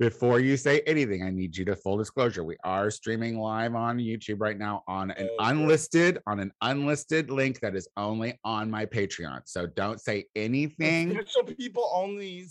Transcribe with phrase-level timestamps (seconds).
[0.00, 2.42] before you say anything, I need you to full disclosure.
[2.42, 7.30] We are streaming live on YouTube right now on an Oh, unlisted on an unlisted
[7.30, 9.42] link that is only on my Patreon.
[9.44, 11.10] So don't say anything.
[11.10, 12.46] Special people only.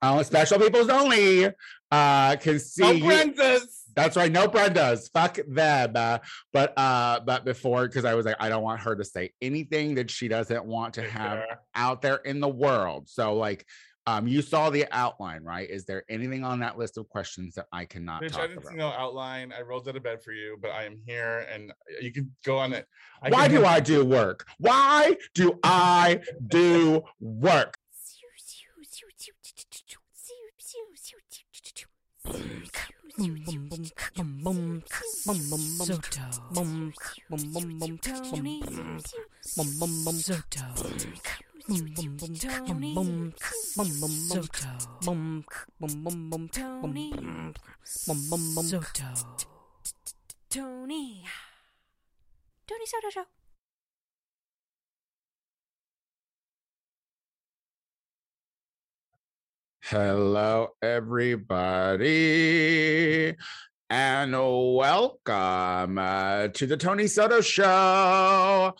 [0.00, 1.46] Oh, special peoples only
[1.90, 3.82] uh can see No Brenda's.
[3.96, 4.30] That's right.
[4.30, 5.08] No Brenda's.
[5.08, 5.92] Fuck them.
[5.96, 6.18] Uh,
[6.52, 9.96] but uh, but before, because I was like, I don't want her to say anything
[9.96, 11.42] that she doesn't want to have
[11.74, 13.08] out there in the world.
[13.08, 13.66] So like
[14.06, 15.68] um you saw the outline, right?
[15.68, 18.58] Is there anything on that list of questions that I cannot Bitch, talk I didn't
[18.58, 18.70] about?
[18.72, 19.52] see no outline.
[19.56, 22.58] I rolled out of bed for you, but I am here, and you can go
[22.58, 22.86] on it.
[23.22, 24.46] I Why do I do work?
[24.58, 27.76] Why do I do work?
[50.50, 51.24] Tony.
[52.66, 53.24] Tony Soto Show.
[59.84, 62.16] Hello, everybody,
[63.90, 68.74] and welcome uh, to the Tony Soto Show.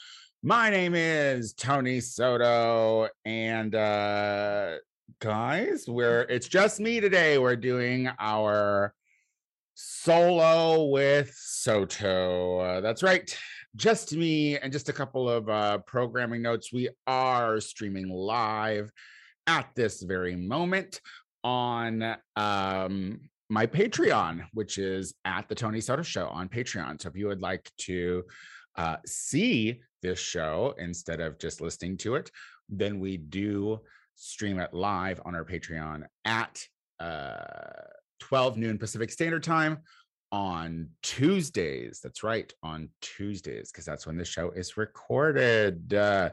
[0.45, 4.79] My name is Tony Soto, and uh,
[5.21, 7.39] guys, we're it's just me today.
[7.39, 8.93] We're doing our
[9.75, 12.59] solo with Soto.
[12.59, 13.33] Uh, that's right.
[13.77, 16.73] Just me and just a couple of uh, programming notes.
[16.73, 18.91] We are streaming live
[19.47, 21.01] at this very moment
[21.45, 27.01] on um my Patreon, which is at the Tony Soto Show on Patreon.
[27.01, 28.25] So if you would like to
[28.77, 32.31] uh, see this show instead of just listening to it,
[32.69, 33.81] then we do
[34.15, 36.65] stream it live on our Patreon at
[37.01, 37.87] uh,
[38.21, 39.79] 12 noon Pacific Standard Time
[40.31, 42.01] on Tuesdays.
[42.03, 45.93] That's right, on Tuesdays, because that's when the show is recorded.
[45.93, 46.31] Uh,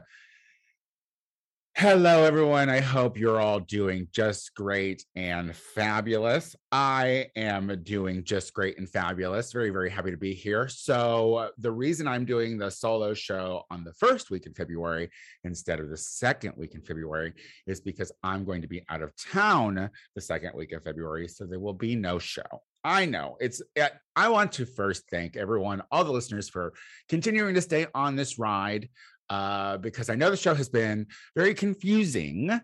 [1.80, 2.68] Hello, everyone.
[2.68, 6.54] I hope you're all doing just great and fabulous.
[6.70, 9.50] I am doing just great and fabulous.
[9.50, 10.68] Very, very happy to be here.
[10.68, 15.08] So, uh, the reason I'm doing the solo show on the first week in February
[15.44, 17.32] instead of the second week in February
[17.66, 21.28] is because I'm going to be out of town the second week of February.
[21.28, 22.42] So, there will be no show.
[22.84, 26.72] I know it's, uh, I want to first thank everyone, all the listeners for
[27.08, 28.88] continuing to stay on this ride
[29.30, 32.60] uh, because I know the show has been very confusing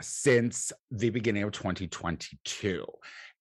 [0.00, 2.84] since the beginning of 2022.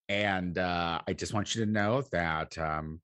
[0.10, 3.02] And uh, I just want you to know that um,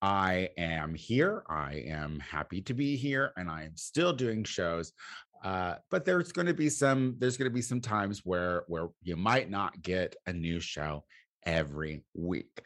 [0.00, 1.42] I am here.
[1.48, 4.92] I am happy to be here, and I am still doing shows.
[5.44, 8.88] Uh, but there's going to be some there's going to be some times where where
[9.02, 11.04] you might not get a new show
[11.46, 12.60] every week.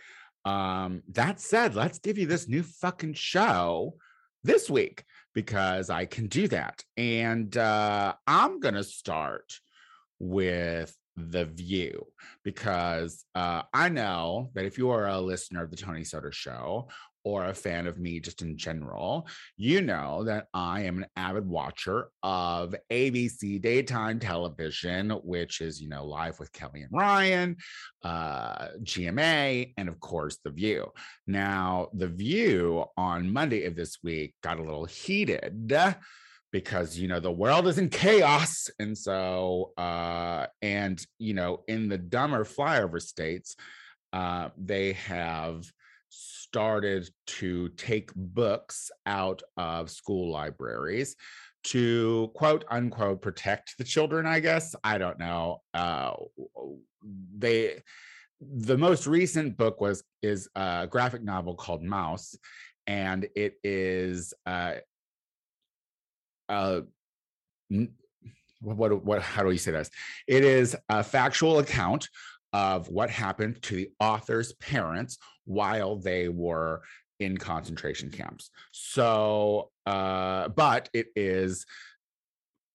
[0.45, 3.95] Um, that said, let's give you this new fucking show
[4.43, 5.05] this week
[5.35, 6.83] because I can do that.
[6.97, 9.53] And uh, I'm going to start
[10.19, 12.07] with The View
[12.45, 16.89] because uh, I know that if you are a listener of the Tony Soto Show
[17.25, 19.27] or a fan of me just in general,
[19.57, 25.89] you know that I am an avid watcher of ABC daytime television, which is, you
[25.89, 27.57] know, Live with Kelly and Ryan,
[28.03, 30.93] uh, GMA, and of course, The View.
[31.27, 35.73] Now, The View on Monday of this week got a little heated
[36.53, 41.89] because you know the world is in chaos and so uh and you know in
[41.89, 43.57] the dumber flyover states
[44.13, 45.65] uh they have
[46.15, 51.17] started to take books out of school libraries
[51.65, 54.75] to quote unquote protect the children i guess?
[54.85, 55.63] I don't know.
[55.73, 56.13] Uh
[57.37, 57.83] they
[58.41, 62.37] the most recent book was is a graphic novel called Maus
[62.87, 64.75] and it is uh
[66.49, 66.81] uh
[68.61, 69.91] what what how do we say this?
[70.27, 72.09] It is a factual account
[72.55, 76.81] of what happened to the author's parents while they were
[77.21, 81.67] in concentration camps so uh but it is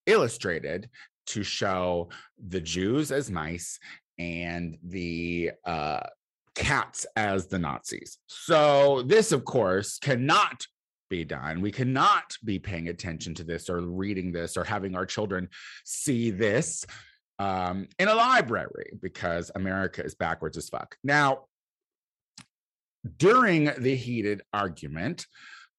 [0.05, 0.89] illustrated
[1.25, 2.09] to show
[2.47, 3.79] the jews as mice
[4.19, 6.01] and the uh
[6.55, 10.65] cats as the nazis so this of course cannot
[11.09, 11.59] be done.
[11.59, 15.49] We cannot be paying attention to this or reading this or having our children
[15.83, 16.85] see this
[17.39, 20.97] um, in a library because America is backwards as fuck.
[21.03, 21.45] Now,
[23.17, 25.25] during the heated argument,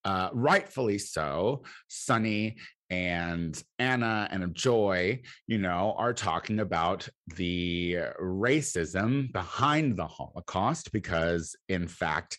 [0.04, 2.56] uh, rightfully so, Sonny
[2.88, 11.54] and Anna and Joy, you know, are talking about the racism behind the Holocaust because,
[11.68, 12.38] in fact,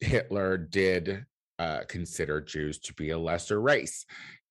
[0.00, 1.24] Hitler did
[1.58, 4.04] uh, consider Jews to be a lesser race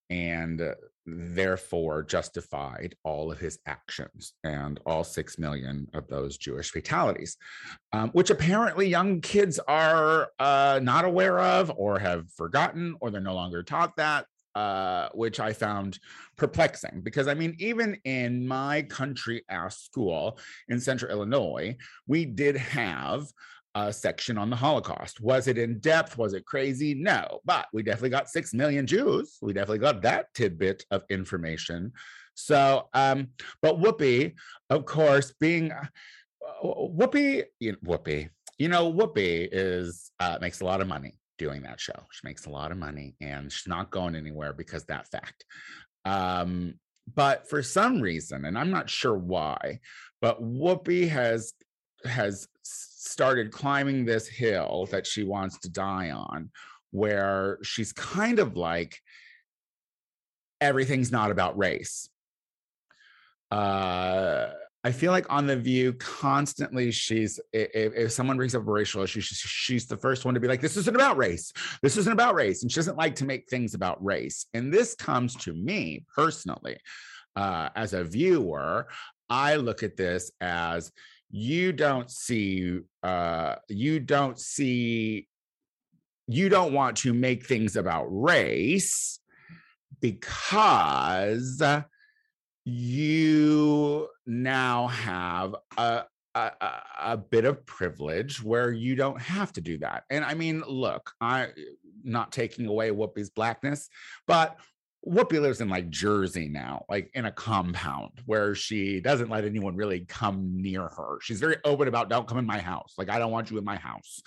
[0.10, 0.62] and
[1.06, 7.38] therefore justified all of his actions and all six million of those Jewish fatalities,
[7.94, 13.22] um, which apparently young kids are uh, not aware of or have forgotten or they're
[13.22, 14.26] no longer taught that.
[14.56, 16.00] Uh, which I found
[16.38, 21.76] perplexing because I mean, even in my country ass school in central Illinois,
[22.08, 23.26] we did have
[23.76, 25.20] a section on the Holocaust.
[25.22, 26.18] Was it in depth?
[26.18, 26.94] Was it crazy?
[26.94, 29.38] No, but we definitely got six million Jews.
[29.42, 31.92] We definitely got that tidbit of information.
[32.36, 33.30] So, um,
[33.62, 34.34] but Whoopi,
[34.70, 35.86] of course, being uh,
[36.64, 41.64] Whoopi, you know, Whoopi, you know, Whoopi is uh, makes a lot of money doing
[41.64, 42.00] that show.
[42.12, 45.46] She makes a lot of money, and she's not going anywhere because that fact.
[46.06, 46.76] Um,
[47.14, 49.80] but for some reason, and I'm not sure why,
[50.22, 51.54] but Whoopi has
[52.06, 56.52] has started climbing this hill that she wants to die on,
[56.92, 59.02] where she's kind of like,
[60.62, 62.10] everything's not about race.
[63.52, 64.50] Uh,
[64.86, 69.02] I feel like on the View, constantly she's if, if, someone brings up a racial
[69.02, 71.52] issue, she's, she's the first one to be like, "This isn't about race.
[71.82, 74.46] This isn't about race," and she doesn't like to make things about race.
[74.54, 76.78] And this comes to me personally
[77.36, 78.88] uh, as a viewer.
[79.28, 80.92] I look at this as
[81.38, 85.28] you don't see uh you don't see
[86.28, 89.20] you don't want to make things about race
[90.00, 91.62] because
[92.64, 96.04] you now have a,
[96.36, 96.52] a,
[97.04, 100.06] a bit of privilege where you don't have to do that.
[100.10, 101.50] And I mean, look, I
[102.02, 103.90] not taking away Whoopi's blackness,
[104.26, 104.58] but
[105.08, 109.76] Whoopi lives in like Jersey now, like in a compound where she doesn't let anyone
[109.76, 111.20] really come near her.
[111.22, 112.96] She's very open about don't come in my house.
[112.98, 114.22] Like I don't want you in my house.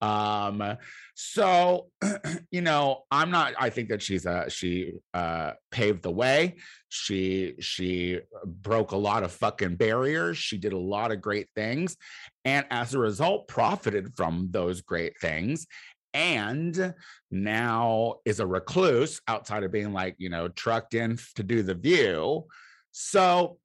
[0.00, 0.76] Um,
[1.14, 1.86] so
[2.50, 6.56] you know, I'm not, I think that she's a she uh paved the way.
[6.88, 10.38] She she broke a lot of fucking barriers.
[10.38, 11.96] She did a lot of great things.
[12.44, 15.66] And as a result, profited from those great things
[16.14, 16.94] and
[17.30, 21.74] now is a recluse outside of being like, you know, trucked in to do the
[21.74, 22.46] view.
[22.92, 23.58] So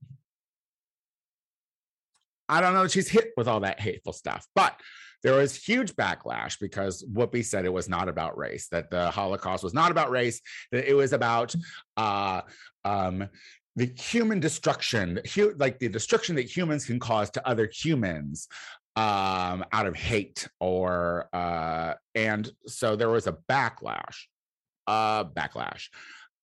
[2.49, 2.87] I don't know.
[2.87, 4.79] She's hit with all that hateful stuff, but
[5.23, 9.63] there was huge backlash because Whoopi said it was not about race, that the Holocaust
[9.63, 10.41] was not about race,
[10.71, 11.53] that it was about
[11.97, 12.41] uh,
[12.85, 13.27] um,
[13.75, 15.19] the human destruction,
[15.57, 18.47] like the destruction that humans can cause to other humans,
[18.97, 24.23] um, out of hate or uh, and so there was a backlash,
[24.87, 25.89] uh, backlash.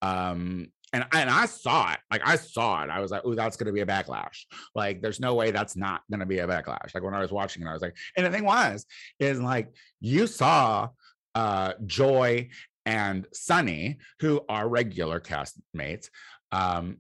[0.01, 2.91] Um, and, and I saw it, like I saw it.
[2.91, 4.45] I was like, oh, that's gonna be a backlash.
[4.77, 6.95] Like, there's no way that's not gonna be a backlash.
[6.95, 8.87] Like when I was watching it, I was like, and the thing was,
[9.19, 10.91] is like you saw
[11.35, 12.51] uh Joy
[12.87, 16.09] and Sunny, who are regular castmates.
[16.53, 16.99] Um,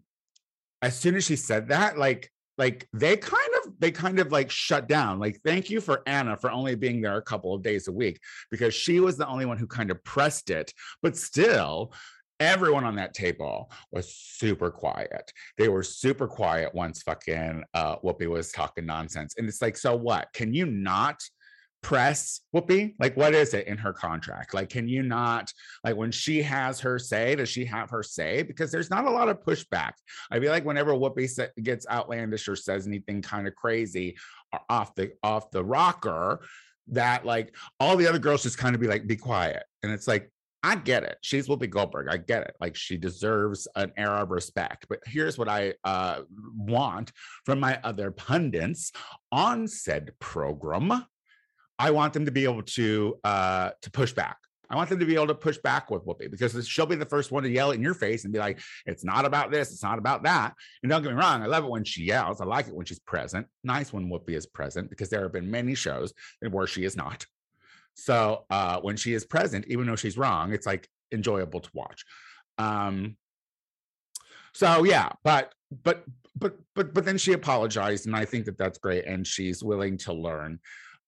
[0.83, 4.51] as soon as she said that, like like they kind of they kind of like
[4.51, 7.89] shut down like thank you for anna for only being there a couple of days
[7.89, 8.21] a week
[8.51, 10.73] because she was the only one who kind of pressed it
[11.03, 11.93] but still
[12.41, 15.33] everyone on that table was super quiet.
[15.57, 19.97] They were super quiet once fucking uh whoopi was talking nonsense and it's like so
[19.97, 20.29] what?
[20.35, 21.21] Can you not
[21.85, 22.95] press Whoopi?
[22.99, 24.55] Like, what is it in her contract?
[24.55, 25.53] Like, can you not,
[25.85, 28.43] like, when she has her say, does she have her say?
[28.43, 29.93] Because there's not a lot of pushback.
[30.31, 31.29] I feel like whenever Whoopi
[31.63, 34.17] gets outlandish or says anything kind of crazy
[34.53, 36.41] or off the off the rocker,
[36.89, 39.63] that like all the other girls just kind of be like, be quiet.
[39.83, 40.31] And it's like,
[40.63, 41.19] I get it.
[41.21, 42.09] She's Whoopi Goldberg.
[42.11, 42.57] I get it.
[42.59, 44.87] Like she deserves an air of respect.
[44.89, 46.23] But here's what I uh,
[46.57, 47.13] want
[47.45, 48.91] from my other pundits
[49.31, 51.05] on said program
[51.79, 54.39] I want them to be able to uh, to push back.
[54.71, 57.05] I want them to be able to push back with Whoopi because she'll be the
[57.05, 59.73] first one to yell in your face and be like, "It's not about this.
[59.73, 62.41] It's not about that." And don't get me wrong, I love it when she yells.
[62.41, 63.47] I like it when she's present.
[63.63, 66.13] Nice when Whoopi is present because there have been many shows
[66.51, 67.27] where she is not.
[67.95, 72.05] So uh, when she is present, even though she's wrong, it's like enjoyable to watch.
[72.59, 73.17] Um,
[74.53, 75.53] so yeah, but
[75.83, 76.05] but
[76.37, 79.99] but but but then she apologized, and I think that that's great, and she's willing
[79.99, 80.61] to learn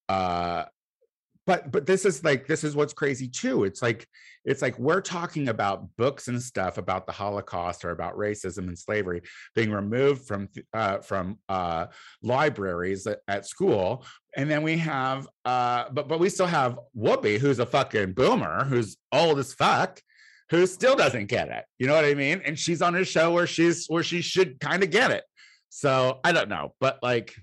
[0.09, 0.65] uh
[1.47, 4.07] but but this is like this is what's crazy too it's like
[4.45, 8.79] it's like we're talking about books and stuff about the holocaust or about racism and
[8.79, 9.23] slavery
[9.55, 11.87] being removed from uh, from uh,
[12.23, 14.05] libraries at, at, school
[14.37, 18.65] and then we have uh, but but we still have whoopi who's a fucking boomer
[18.65, 20.01] who's old as fuck
[20.51, 21.65] who still doesn't get it.
[21.79, 22.41] You know what I mean?
[22.45, 25.25] And she's on a show where she's where she should kind of get it.
[25.69, 27.35] So I don't know, but like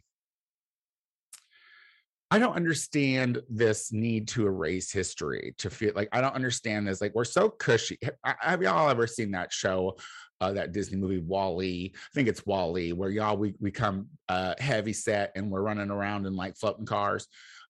[2.33, 6.99] I don't understand this need to erase history to feel like I don't understand this.
[6.99, 7.99] Like we're so cushy.
[8.23, 9.97] Have y'all ever seen that show,
[10.41, 11.93] uh, that Disney movie WALL-E?
[11.93, 15.91] I think it's WALL-E, where y'all we we come uh, heavy set and we're running
[15.91, 17.27] around in like floating cars,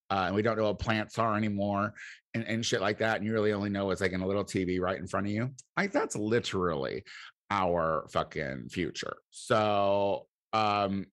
[0.10, 1.94] uh, and we don't know what plants are anymore,
[2.34, 3.18] and and shit like that.
[3.18, 5.34] And you really only know it's like in a little TV right in front of
[5.34, 5.52] you.
[5.76, 7.04] Like that's literally
[7.52, 9.18] our fucking future.
[9.30, 11.08] So um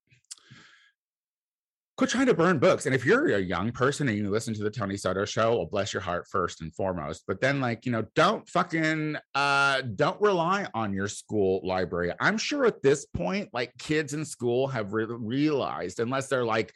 [2.00, 2.86] quit trying to burn books.
[2.86, 5.66] And if you're a young person and you listen to the Tony Soto show, well,
[5.66, 7.24] bless your heart first and foremost.
[7.28, 12.14] But then, like, you know, don't fucking uh don't rely on your school library.
[12.18, 16.72] I'm sure at this point, like kids in school have re- realized, unless they're like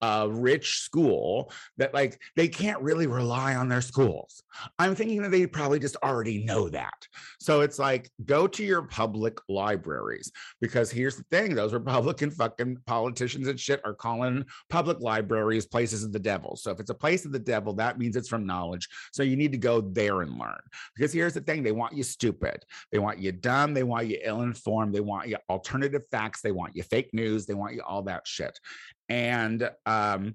[0.00, 4.42] a rich school that like they can't really rely on their schools.
[4.78, 7.06] I'm thinking that they probably just already know that.
[7.40, 12.78] So it's like go to your public libraries because here's the thing those Republican fucking
[12.86, 16.56] politicians and shit are calling public libraries places of the devil.
[16.56, 18.88] So if it's a place of the devil, that means it's from knowledge.
[19.12, 20.60] So you need to go there and learn.
[20.94, 24.18] Because here's the thing they want you stupid, they want you dumb, they want you
[24.22, 27.82] ill informed, they want you alternative facts, they want you fake news, they want you
[27.82, 28.58] all that shit.
[29.08, 30.34] And um,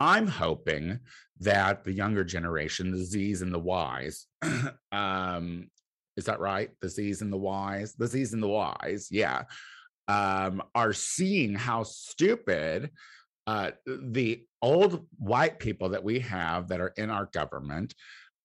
[0.00, 1.00] I'm hoping
[1.40, 4.26] that the younger generation, the Z's and the Y's,
[4.92, 5.68] um,
[6.16, 6.70] is that right?
[6.80, 9.42] The Z's and the Y's, the Z's and the Y's, yeah,
[10.08, 12.90] um, are seeing how stupid
[13.46, 17.94] uh, the old white people that we have that are in our government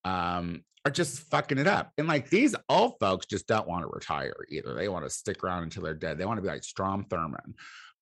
[0.04, 1.90] um, are just fucking it up.
[1.98, 4.74] And like these old folks just don't want to retire either.
[4.74, 6.18] They want to stick around until they're dead.
[6.18, 7.54] They want to be like Strom Thurmond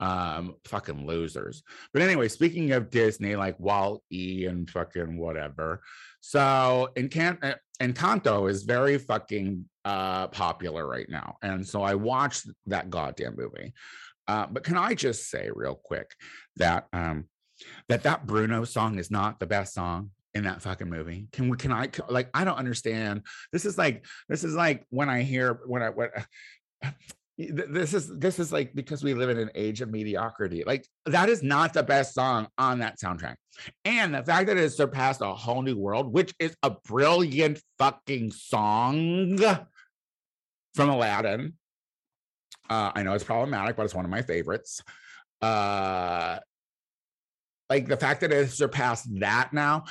[0.03, 1.63] um fucking losers.
[1.93, 5.81] But anyway speaking of disney like walt e and fucking whatever.
[6.21, 11.37] So Encan- encanto is very fucking uh popular right now.
[11.43, 13.73] And so i watched that goddamn movie.
[14.27, 16.11] Uh, but can i just say real quick
[16.57, 17.27] that um
[17.89, 21.29] that that bruno song is not the best song in that fucking movie?
[21.33, 23.23] Can we can i like i don't understand.
[23.53, 26.11] This is like this is like when i hear when i what
[27.51, 31.29] this is this is like because we live in an age of mediocrity like that
[31.29, 33.37] is not the best song on that soundtrack.
[33.85, 38.33] And the fact that it surpassed a whole new world which is a brilliant fucking
[38.33, 39.39] song
[40.75, 41.55] from aladdin.
[42.69, 44.83] Uh i know it's problematic but it's one of my favorites.
[45.41, 46.39] Uh
[47.71, 49.85] like the fact that it surpassed that now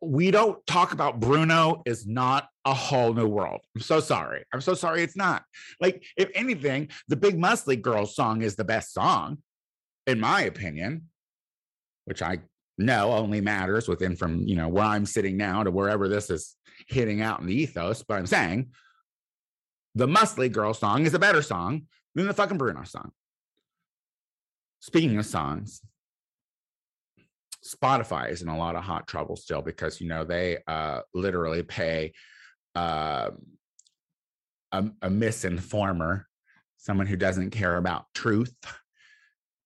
[0.00, 3.60] we don't talk about Bruno is not a whole new world.
[3.74, 4.44] I'm so sorry.
[4.52, 5.44] I'm so sorry it's not.
[5.80, 9.38] Like, if anything, the Big Muscly Girls song is the best song,
[10.06, 11.08] in my opinion,
[12.04, 12.38] which I
[12.78, 16.56] know only matters within from, you know, where I'm sitting now to wherever this is
[16.88, 18.02] hitting out in the ethos.
[18.02, 18.70] But I'm saying
[19.94, 23.12] the Muscly Girl song is a better song than the fucking Bruno song.
[24.80, 25.80] Speaking of songs,
[27.64, 31.62] Spotify is in a lot of hot trouble still because you know they uh, literally
[31.62, 32.12] pay
[32.74, 33.30] uh,
[34.72, 36.24] a, a misinformer,
[36.76, 38.54] someone who doesn't care about truth.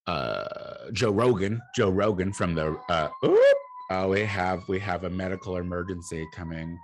[0.07, 3.57] Uh, Joe Rogan, Joe Rogan from the uh, oop,
[3.91, 6.79] uh, we have we have a medical emergency coming,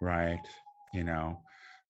[0.00, 0.38] right?
[0.94, 1.40] You know,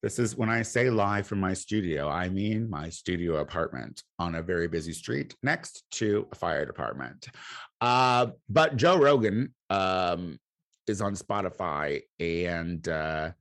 [0.03, 4.37] this is when I say live from my studio, I mean my studio apartment on
[4.37, 7.29] a very busy street next to a fire department.
[7.81, 10.39] Uh, but Joe Rogan um,
[10.87, 13.33] is on Spotify, and uh,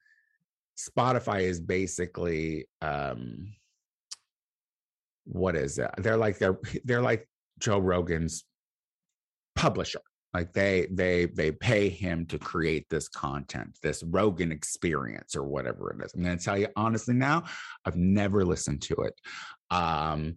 [0.77, 3.53] Spotify is basically um,
[5.23, 5.89] what is it?
[5.97, 7.27] They're like they're they're like
[7.59, 8.43] Joe Rogan's
[9.55, 10.01] publisher
[10.33, 15.91] like they they they pay him to create this content this rogan experience or whatever
[15.91, 16.13] it is.
[16.13, 17.43] I'm going to tell you honestly now
[17.85, 19.19] i've never listened to it.
[19.71, 20.35] Um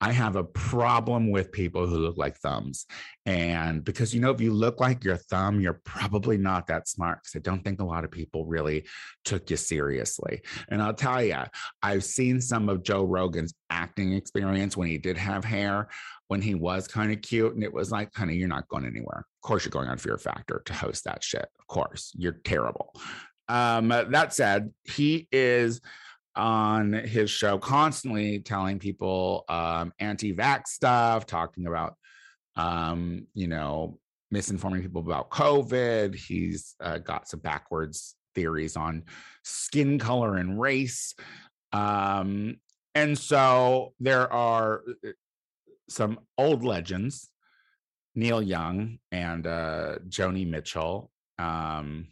[0.00, 2.86] i have a problem with people who look like thumbs.
[3.26, 7.20] And because you know if you look like your thumb you're probably not that smart
[7.22, 8.86] because i don't think a lot of people really
[9.24, 10.42] took you seriously.
[10.68, 11.42] And i'll tell you
[11.82, 15.88] i've seen some of joe rogan's acting experience when he did have hair
[16.28, 19.18] when he was kind of cute and it was like honey you're not going anywhere.
[19.18, 21.46] Of course you're going on fear factor to host that shit.
[21.58, 22.94] Of course you're terrible.
[23.48, 25.80] Um that said he is
[26.36, 31.96] on his show constantly telling people um anti-vax stuff talking about
[32.54, 33.98] um you know
[34.32, 36.14] misinforming people about covid.
[36.14, 39.04] He's uh, got some backwards theories on
[39.42, 41.14] skin color and race.
[41.72, 42.58] Um
[42.94, 45.10] and so there are uh,
[45.88, 47.30] some old legends,
[48.14, 51.10] Neil Young and uh, Joni Mitchell.
[51.38, 52.08] Um,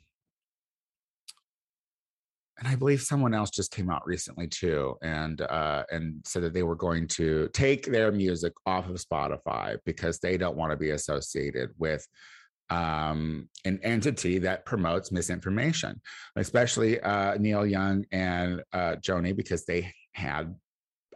[2.58, 6.54] and I believe someone else just came out recently too, and uh, and said that
[6.54, 10.76] they were going to take their music off of Spotify because they don't want to
[10.76, 12.06] be associated with
[12.70, 16.00] um, an entity that promotes misinformation,
[16.36, 20.54] especially uh, Neil Young and uh, Joni because they had,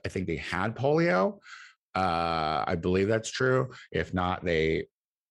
[0.05, 1.39] I think they had polio.
[1.95, 3.71] Uh, I believe that's true.
[3.91, 4.87] If not, they,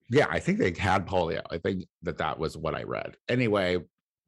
[0.10, 1.42] yeah, I think they had polio.
[1.50, 3.16] I think that that was what I read.
[3.28, 3.78] Anyway,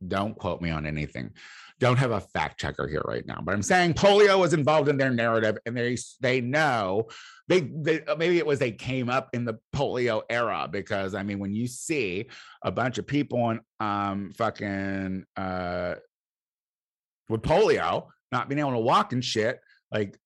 [0.07, 1.33] don't quote me on anything
[1.81, 4.97] don't have a fact checker here right now, but I'm saying polio was involved in
[4.97, 7.07] their narrative, and they they know
[7.47, 11.23] they, they uh, maybe it was they came up in the polio era because I
[11.23, 12.27] mean when you see
[12.61, 15.95] a bunch of people on um fucking uh
[17.29, 19.59] with polio not being able to walk and shit,
[19.91, 20.17] like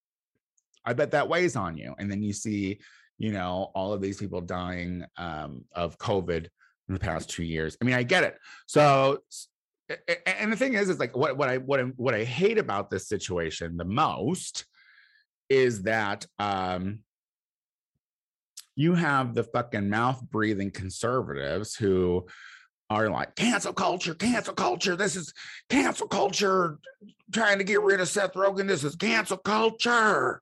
[0.85, 2.79] I bet that weighs on you, and then you see
[3.17, 6.47] you know all of these people dying um of COVID
[6.87, 7.77] in the past two years.
[7.81, 8.37] I mean, I get it.
[8.67, 9.19] So
[10.25, 12.89] and the thing is, is like what what I what I, what I hate about
[12.89, 14.65] this situation the most
[15.49, 16.99] is that um
[18.75, 22.25] you have the fucking mouth breathing conservatives who
[22.89, 24.95] are like cancel culture, cancel culture.
[24.95, 25.33] This is
[25.69, 26.77] cancel culture.
[27.31, 28.67] Trying to get rid of Seth Rogen.
[28.67, 30.41] This is cancel culture.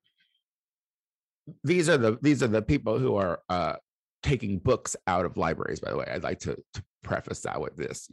[1.63, 3.75] These are the these are the people who are uh,
[4.21, 5.79] taking books out of libraries.
[5.79, 8.07] By the way, I'd like to, to preface that with this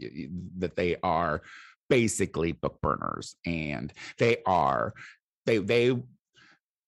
[0.59, 1.43] that they are
[1.89, 4.95] basically book burners and they are
[5.47, 5.97] they they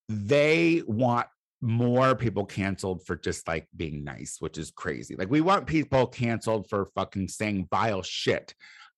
[0.09, 1.27] they want
[1.61, 6.05] more people canceled for just like being nice which is crazy like we want people
[6.05, 8.53] canceled for fucking saying vile shit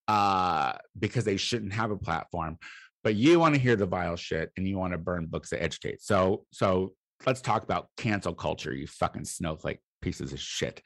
[0.07, 2.57] uh because they shouldn't have a platform
[3.03, 5.61] but you want to hear the vile shit and you want to burn books that
[5.61, 6.93] educate so so
[7.25, 10.81] let's talk about cancel culture you fucking snowflake pieces of shit.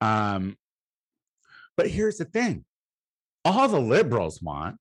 [0.00, 0.56] Um
[1.76, 2.64] but here's the thing
[3.44, 4.76] all the liberals want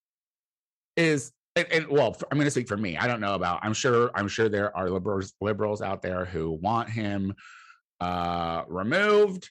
[0.95, 3.73] is and, and well i'm going to speak for me i don't know about i'm
[3.73, 7.33] sure i'm sure there are liberals liberals out there who want him
[8.01, 9.49] uh removed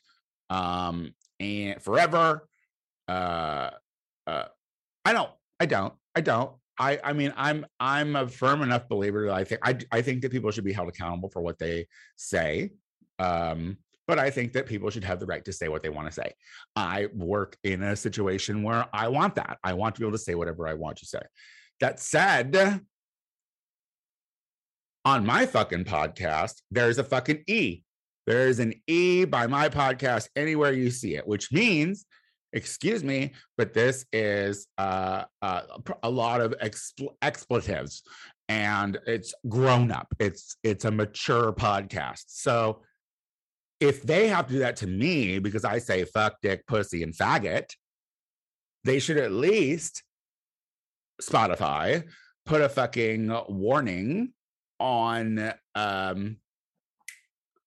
[0.51, 2.47] um and forever
[3.09, 3.71] uh
[4.27, 4.45] uh
[5.05, 9.27] i don't i don't i don't I, I mean I'm I'm a firm enough believer
[9.27, 11.87] that I think I I think that people should be held accountable for what they
[12.17, 12.71] say.
[13.19, 16.07] Um, but I think that people should have the right to say what they want
[16.07, 16.33] to say.
[16.77, 19.59] I work in a situation where I want that.
[19.65, 21.23] I want to be able to say whatever I want to say.
[21.81, 22.81] That said,
[25.05, 27.83] on my fucking podcast, there's a fucking E.
[28.27, 32.07] There's an E by my podcast anywhere you see it, which means,
[32.57, 35.61] excuse me, but this is uh, uh,
[36.03, 38.03] a lot of expl- expletives
[38.49, 40.09] and it's grown up.
[40.19, 42.25] It's it's a mature podcast.
[42.29, 42.83] So
[43.79, 47.15] if they have to do that to me because I say fuck, dick, pussy, and
[47.15, 47.71] faggot,
[48.85, 50.03] they should at least
[51.21, 52.05] Spotify
[52.47, 54.33] put a fucking warning
[54.81, 56.39] on um,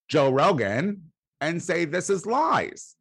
[0.08, 2.95] Joe Rogan and say this is lies.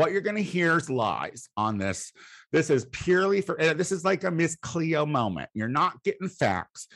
[0.00, 2.10] What you're going to hear is lies on this.
[2.52, 5.50] This is purely for this is like a Miss Cleo moment.
[5.52, 6.88] You're not getting facts,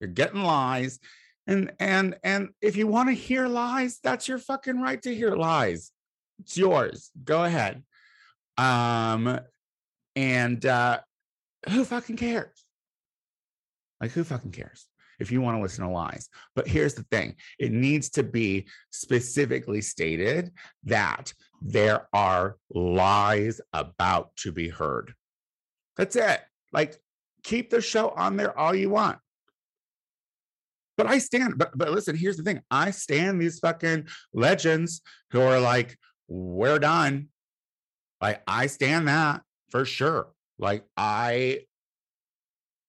[0.00, 1.00] you're getting lies
[1.46, 5.34] and and and if you want to hear lies that's your fucking right to hear
[5.34, 5.90] lies.
[6.38, 7.10] It's yours.
[7.24, 7.82] Go ahead.
[8.56, 9.40] Um
[10.14, 11.00] and uh
[11.68, 12.64] who fucking cares?
[14.00, 14.86] Like who fucking cares
[15.18, 16.28] if you want to listen to lies?
[16.54, 17.34] But here's the thing.
[17.58, 20.52] It needs to be specifically stated
[20.84, 21.32] that
[21.64, 25.14] there are lies about to be heard
[25.96, 26.40] that's it
[26.72, 26.96] like
[27.42, 29.18] keep the show on there all you want
[30.96, 32.60] but I stand, but but listen, here's the thing.
[32.70, 35.96] I stand these fucking legends who are like,
[36.28, 37.28] we're done.
[38.20, 40.28] Like, I stand that for sure.
[40.58, 41.60] Like, I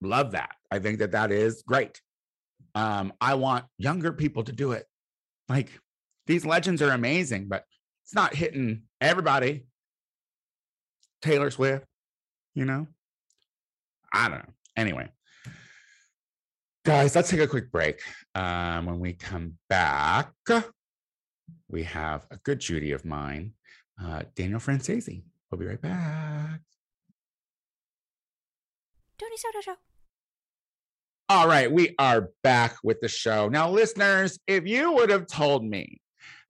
[0.01, 0.55] love that.
[0.69, 1.99] I think that that is great.
[2.75, 4.85] Um, I want younger people to do it.
[5.49, 5.69] Like,
[6.27, 7.63] these legends are amazing, but
[8.03, 9.65] it's not hitting everybody.
[11.21, 11.85] Taylor Swift,
[12.53, 12.87] you know?
[14.11, 14.53] I don't know.
[14.75, 15.09] Anyway,
[16.85, 18.01] Guys, let's take a quick break.
[18.35, 20.33] Um, when we come back,
[21.69, 23.53] we have a good Judy of mine,
[24.03, 25.23] uh, Daniel Franzese.
[25.49, 26.59] We'll be right back.
[29.17, 29.75] Tony Soto Show.
[31.29, 33.47] All right, we are back with the show.
[33.47, 36.01] Now, listeners, if you would have told me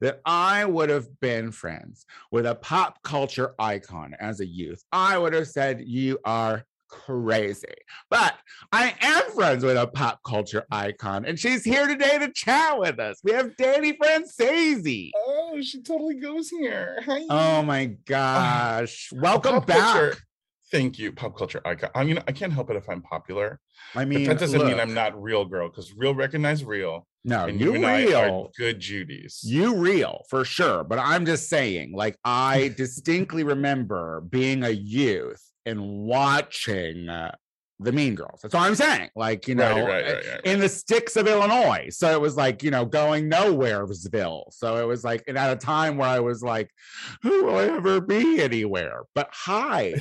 [0.03, 5.17] that I would have been friends with a pop culture icon as a youth, I
[5.17, 7.63] would have said, You are crazy.
[8.09, 8.35] But
[8.73, 12.99] I am friends with a pop culture icon, and she's here today to chat with
[12.99, 13.21] us.
[13.23, 15.11] We have Danny Franzese.
[15.15, 16.99] Oh, she totally goes here.
[17.05, 17.21] Hi.
[17.29, 19.09] Oh my gosh.
[19.13, 19.93] Welcome back.
[19.93, 20.17] Culture.
[20.69, 21.91] Thank you, pop culture icon.
[21.95, 23.61] I mean, I can't help it if I'm popular,
[23.95, 27.45] I but mean, that doesn't mean I'm not real girl because real recognize real, No,
[27.45, 28.51] and you you real.
[28.57, 29.41] good Judy's.
[29.43, 30.83] You real for sure.
[30.83, 37.36] But I'm just saying, like, I distinctly remember being a youth and watching uh,
[37.83, 38.39] the Mean Girls.
[38.41, 39.09] That's all I'm saying.
[39.15, 41.87] Like, you know, Right, right, right, in the sticks of Illinois.
[41.89, 44.51] So it was like, you know, going nowheresville.
[44.51, 46.69] So it was like, and at a time where I was like,
[47.21, 49.03] who will I ever be anywhere?
[49.15, 49.95] But hi,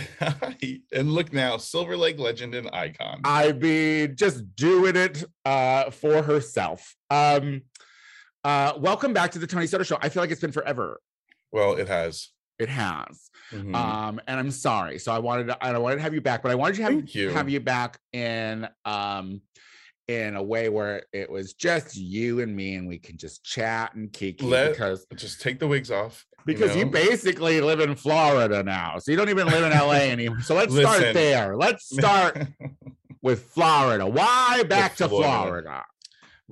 [0.92, 3.20] and look now, Silver Lake legend and icon.
[3.24, 6.94] I be just doing it uh, for herself.
[7.10, 7.62] Um,
[8.44, 9.98] uh, welcome back to the Tony Soto Show.
[10.00, 11.00] I feel like it's been forever.
[11.52, 12.28] well, it has.
[12.62, 13.30] It has.
[13.52, 13.74] Mhm.
[13.74, 14.98] Um, and I'm sorry.
[14.98, 17.08] So I wanted to, I wanted to have you back, but I wanted to have
[17.14, 17.28] you.
[17.30, 19.40] have you back in um
[20.08, 23.94] in a way where it was just you and me and we can just chat
[23.94, 26.26] and kiki Let- because Just take the wigs off.
[26.44, 26.90] because you, know?
[26.90, 28.98] basically live in Florida now.
[28.98, 30.40] So you don't even live in LA anymore.
[30.40, 31.56] So let's start there.
[31.56, 32.36] Let's start
[33.22, 34.06] with Florida.
[34.06, 35.42] Why back to Florida.
[35.42, 35.84] Florida?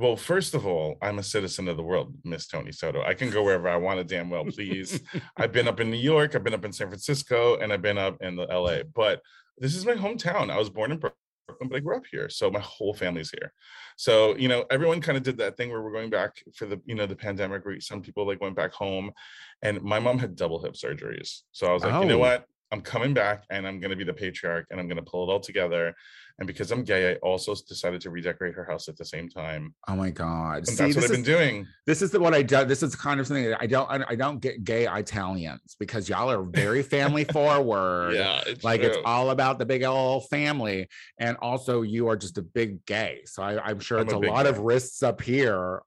[0.00, 3.02] Well, first of all, I'm a citizen of the world, Miss Tony Soto.
[3.02, 4.98] I can go wherever I want to, damn well, please.
[5.36, 7.98] I've been up in New York, I've been up in San Francisco, and I've been
[7.98, 8.78] up in the LA.
[8.94, 9.20] But
[9.58, 10.50] this is my hometown.
[10.50, 12.30] I was born in Brooklyn, but I grew up here.
[12.30, 13.52] So my whole family's here.
[13.98, 16.80] So, you know, everyone kind of did that thing where we're going back for the,
[16.86, 19.12] you know, the pandemic where some people like went back home.
[19.60, 21.40] And my mom had double hip surgeries.
[21.52, 22.20] So I was like, you know Oh.
[22.20, 22.46] what?
[22.72, 25.28] I'm coming back and I'm going to be the patriarch and I'm going to pull
[25.28, 25.92] it all together.
[26.40, 29.74] And because I'm gay, I also decided to redecorate her house at the same time.
[29.88, 30.58] Oh my god!
[30.58, 31.66] And See, that's what I've is been doing.
[31.86, 32.64] this is the, what I do.
[32.64, 36.08] This is kind of something that I don't I, I don't get gay Italians because
[36.08, 38.14] y'all are very family forward.
[38.14, 38.42] Yeah.
[38.46, 42.42] It's like it's all about the big old family and also you are just a
[42.42, 44.62] big gay so I, i'm sure I'm it's a a, lot of gay.
[44.62, 45.82] wrists up here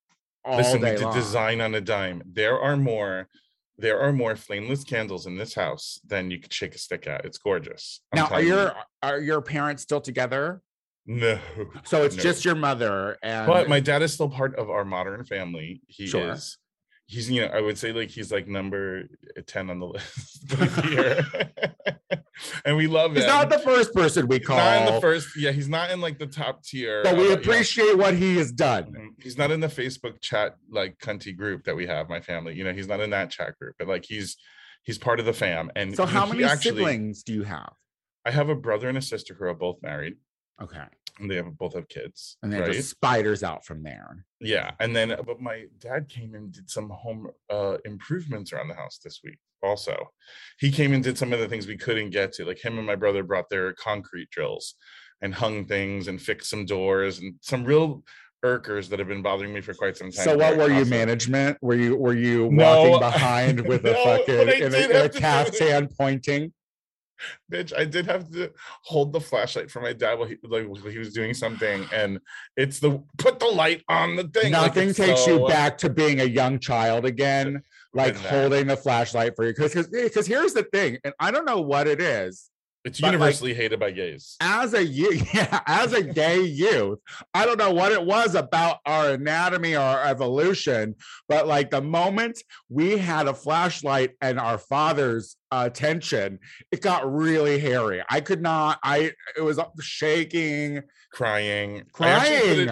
[0.45, 1.13] all Listen, day long.
[1.13, 2.21] design on a dime.
[2.25, 3.29] There are more,
[3.77, 7.25] there are more flameless candles in this house than you could shake a stick at.
[7.25, 8.01] It's gorgeous.
[8.11, 8.53] I'm now are telling you.
[8.53, 10.61] your are your parents still together
[11.05, 11.39] no?
[11.83, 12.23] so it's no.
[12.23, 15.81] just your mother and But my dad is still part of our modern family.
[15.87, 16.31] He Sure.
[16.31, 16.57] is.
[17.05, 19.03] He's you know I would say like he's like number
[19.45, 20.51] ten on the list
[20.83, 21.25] here,
[22.65, 23.15] and we love him.
[23.15, 23.29] he's him.
[23.29, 25.27] not the first person we He's call not in the first.
[25.37, 27.03] Yeah, he's not in like the top tier.
[27.03, 29.21] but we know, appreciate what he has done Mhm.
[29.21, 32.55] He's not in the Facebook chat like cunty group that we have, my family.
[32.55, 34.37] You know, he's not in that chat group, but like he's
[34.83, 35.71] he's part of the fam.
[35.75, 37.73] And so how many actually- siblings do you have
[38.25, 40.13] I have a brother and a sister who are both married,
[40.61, 40.85] okay
[41.19, 42.37] and they have both have kids.
[42.43, 42.71] and then right?
[42.73, 46.89] just spiders out from there Yeah, and then but my dad came and did some
[46.89, 49.37] home uh improvements around the house this week.
[49.61, 50.11] Also,
[50.59, 52.45] he came and did some of the things we couldn't get to.
[52.45, 54.75] Like him and my brother brought their concrete drills
[55.21, 58.03] and hung things and fixed some doors and some real
[58.43, 60.25] irkers that have been bothering me for quite some time.
[60.25, 64.03] so what were you management were you were you No, walking behind with a no,
[64.03, 66.51] but fucking in a, in a have cast hand pointing
[67.51, 68.51] bitch i did have to
[68.83, 72.19] hold the flashlight for my dad while he like while he was doing something and
[72.57, 75.89] it's the put the light on the thing like, Nothing it's takes you back to
[75.89, 77.61] being a young child again,
[77.93, 79.53] like holding the flashlight for you.
[79.53, 82.49] Because because here's the thing, and I don't know what it is.
[82.85, 86.99] It's but, like- universally hated by gays As a you, yeah, as a gay youth,
[87.33, 90.95] I don't know what it was about our anatomy or our evolution,
[91.29, 96.39] but like the moment we had a flashlight and our father's attention,
[96.71, 98.01] it got really hairy.
[98.09, 98.79] I could not.
[98.83, 102.59] I it was shaking, crying I actually crying.
[102.61, 102.65] it-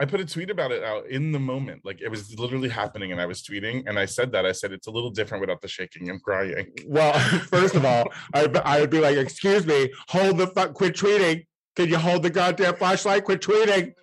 [0.00, 1.82] I put a tweet about it out in the moment.
[1.84, 4.46] Like it was literally happening and I was tweeting and I said that.
[4.46, 6.72] I said it's a little different without the shaking and crying.
[6.86, 7.12] Well,
[7.48, 11.46] first of all, I, I would be like, "Excuse me, hold the fuck, quit tweeting.
[11.76, 13.24] Can you hold the goddamn flashlight?
[13.24, 13.94] Quit tweeting."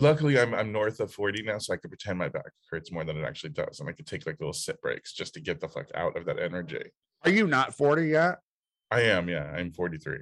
[0.00, 3.04] Luckily I'm I'm north of 40 now, so I could pretend my back hurts more
[3.04, 3.80] than it actually does.
[3.80, 6.24] And I could take like little sit breaks just to get the fuck out of
[6.26, 6.84] that energy.
[7.24, 8.38] Are you not forty yet?
[8.92, 9.50] I am, yeah.
[9.56, 10.18] I'm 43.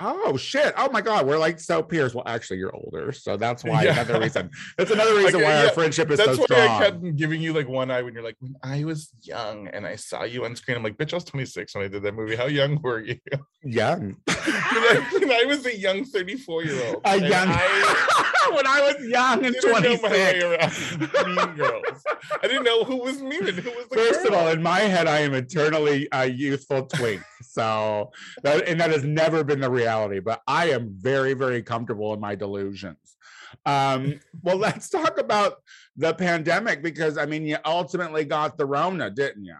[0.00, 0.74] Oh shit!
[0.76, 2.14] Oh my god, we're like so peers.
[2.16, 3.92] Well, actually, you're older, so that's why Yeah.
[4.00, 4.50] another reason.
[4.76, 6.68] That's another reason why our friendship is That's so why strong.
[6.68, 9.86] I kept giving you like one eye when you're like, when I was young and
[9.86, 10.76] I saw you on screen.
[10.76, 12.34] I'm like, bitch, I was 26 when I did that movie.
[12.34, 13.18] How young were you?
[13.62, 17.00] young, when I was a young 34 year old.
[17.04, 17.48] a young.
[17.50, 21.26] I when I was young and didn't know my way 26.
[21.26, 22.04] mean girls.
[22.42, 24.80] I didn't know who was mean and who was the First of all, in my
[24.80, 27.22] head, I am eternally a youthful twink.
[27.54, 28.10] So
[28.42, 32.18] that and that has never been the reality, but I am very, very comfortable in
[32.18, 33.16] my delusions.
[33.64, 35.62] Um, well, let's talk about
[35.96, 39.54] the pandemic because I mean, you ultimately got the Rona, didn't you?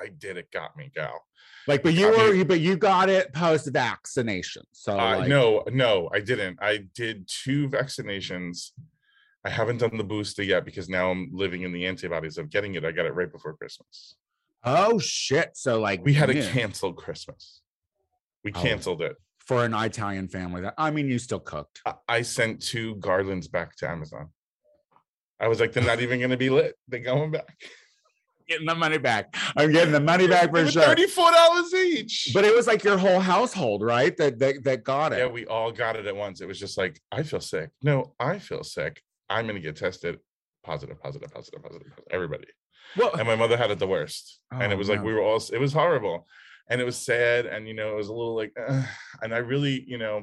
[0.00, 1.24] I did it, got me, gal.
[1.66, 4.62] Like, but you were, but you got it post vaccination.
[4.72, 6.58] So, Uh, like, no, no, I didn't.
[6.62, 8.70] I did two vaccinations.
[9.44, 12.76] I haven't done the booster yet because now I'm living in the antibodies of getting
[12.76, 12.84] it.
[12.84, 14.14] I got it right before Christmas.
[14.64, 15.50] Oh shit!
[15.54, 16.50] So like, We had to yeah.
[16.50, 17.60] cancel Christmas.
[18.44, 18.60] We Oh.
[18.62, 19.16] canceled it.
[19.38, 20.60] for an Italian family.
[20.62, 21.80] That I mean, you still cooked.
[21.84, 24.28] I- I sent two garlands back to Amazon.
[25.40, 26.76] I was like, they're not even going to be lit.
[26.86, 27.48] They're going back.
[28.48, 29.34] Getting the money back.
[29.56, 30.82] I'm getting the money back for sure.
[30.82, 32.30] Thirty-four dollars each.
[32.34, 34.16] But it was like your whole household, right?
[34.16, 35.18] That that, that got it.
[35.18, 36.40] yeah, we all got it at once.
[36.40, 37.70] It was just like, I feel sick.
[37.82, 39.02] No, I feel sick.
[39.28, 40.18] I'm going to get tested.
[40.64, 41.86] Positive, positive, positive, positive.
[41.92, 42.04] positive.
[42.10, 42.46] Everybody.
[42.96, 45.06] Well, and my mother had it the worst and Oh, it was like no.
[45.06, 46.26] we were all it was horrible
[46.68, 48.82] and it was sad and you know it was a little like uh,
[49.22, 50.22] and i really you know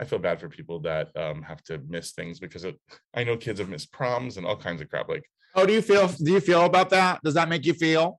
[0.00, 2.76] i feel bad for people that um have to miss things because it,
[3.14, 5.24] i know kids have missed proms and all kinds of crap like
[5.56, 7.20] oh, do you feel do you feel about that?
[7.22, 8.18] Does that make you feel?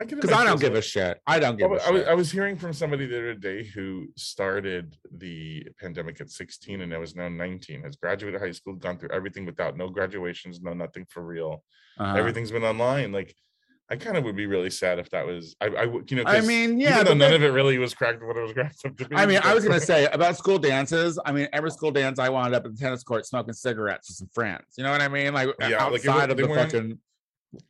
[0.00, 1.20] I Because I don't give a shit.
[1.26, 2.08] I don't give I, a wa- I was, shit.
[2.10, 6.90] I was hearing from somebody the other day who started the pandemic at 16 and
[6.90, 10.72] now is now 19 has graduated high school gone through everything without no graduations no
[10.72, 11.64] nothing for real
[11.98, 12.16] Uh-huh.
[12.16, 13.34] everything's been online like
[13.90, 16.24] i kind of would be really sad if that was i, I would you know
[16.26, 18.96] I mean, yeah even none of it really was cracked what it was cracked up
[18.98, 19.16] to be.
[19.16, 21.18] I mean, I was gonna say about school dances.
[21.24, 24.16] I mean, every school dance I wound up at the tennis court smoking cigarettes with
[24.18, 24.66] some friends.
[24.76, 25.32] You know what I mean?
[25.34, 26.98] Like Yeah, like, it outside of the fucking.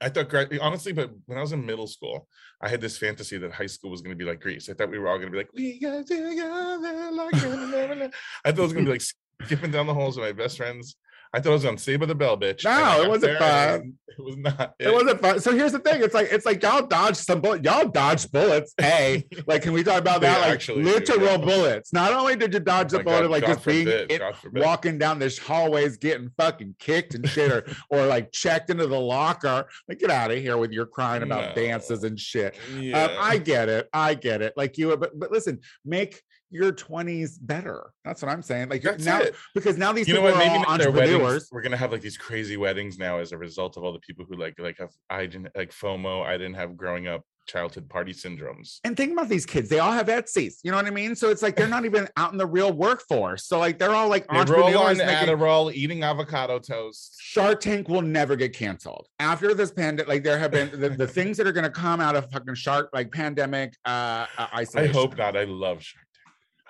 [0.00, 2.26] I thought honestly, but when I was in middle school,
[2.60, 4.68] I had this fantasy that high school was going to be like Grease.
[4.68, 8.08] I thought we were all going to be like, we got together like a-na-na-na."
[8.44, 9.04] I thought it was going to be like
[9.44, 10.96] skipping down the halls with my best friends.
[11.32, 12.64] I thought I was on Save by the Bell, bitch.
[12.64, 13.94] No, it wasn't fun.
[14.18, 14.74] It was not.
[14.80, 15.38] It wasn't fun.
[15.38, 16.02] So here's the thing.
[16.02, 17.62] It's like it's like y'all dodged some bullet.
[17.62, 18.74] Y'all dodged bullets.
[18.76, 20.40] Hey, like can we talk about that?
[20.40, 21.36] Like do, literal yeah.
[21.36, 21.92] bullets.
[21.92, 24.18] Not only did you dodge the My bullet, God, of like God just being forbid,
[24.18, 28.88] God walking down this hallways, getting fucking kicked and shit, or or like checked into
[28.88, 29.68] the locker.
[29.88, 32.56] Like get out of here with your crying about dances and shit.
[32.76, 33.04] Yeah.
[33.04, 33.88] Um, I get it.
[33.92, 34.54] I get it.
[34.56, 37.92] Like you, but but listen, make your 20s better.
[38.04, 38.68] That's what I'm saying.
[38.70, 39.34] Like That's now it.
[39.54, 40.42] because now these you know people what?
[40.42, 41.14] are Maybe all not their weddings.
[41.14, 41.48] entrepreneurs.
[41.52, 44.24] We're gonna have like these crazy weddings now as a result of all the people
[44.28, 46.24] who like like have I didn't like FOMO.
[46.24, 48.78] I didn't have growing up childhood party syndromes.
[48.84, 49.70] And think about these kids.
[49.70, 50.60] They all have Etsy's.
[50.62, 51.16] You know what I mean?
[51.16, 53.46] So it's like they're not even out in the real workforce.
[53.46, 54.98] So like they're all like They roll on entrepreneurs.
[54.98, 57.16] making- Adderall, eating avocado toast.
[57.20, 60.08] Shark Tank will never get canceled after this pandemic.
[60.08, 62.54] Like there have been the, the things that are going to come out of fucking
[62.54, 65.34] shark like pandemic uh, uh I hope not.
[65.36, 66.04] I love Shark.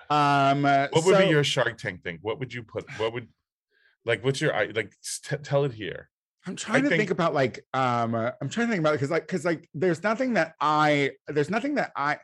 [0.09, 2.19] Um, uh, What would so- be your Shark Tank thing?
[2.21, 2.85] What would you put?
[2.97, 3.27] What would
[4.05, 4.23] like?
[4.23, 4.93] What's your i- like?
[5.23, 6.09] t- tell it here.
[6.47, 8.97] I'm trying to think, think- about like um uh, I'm trying to think about it
[8.97, 12.17] because like because like there's nothing that I there's nothing that I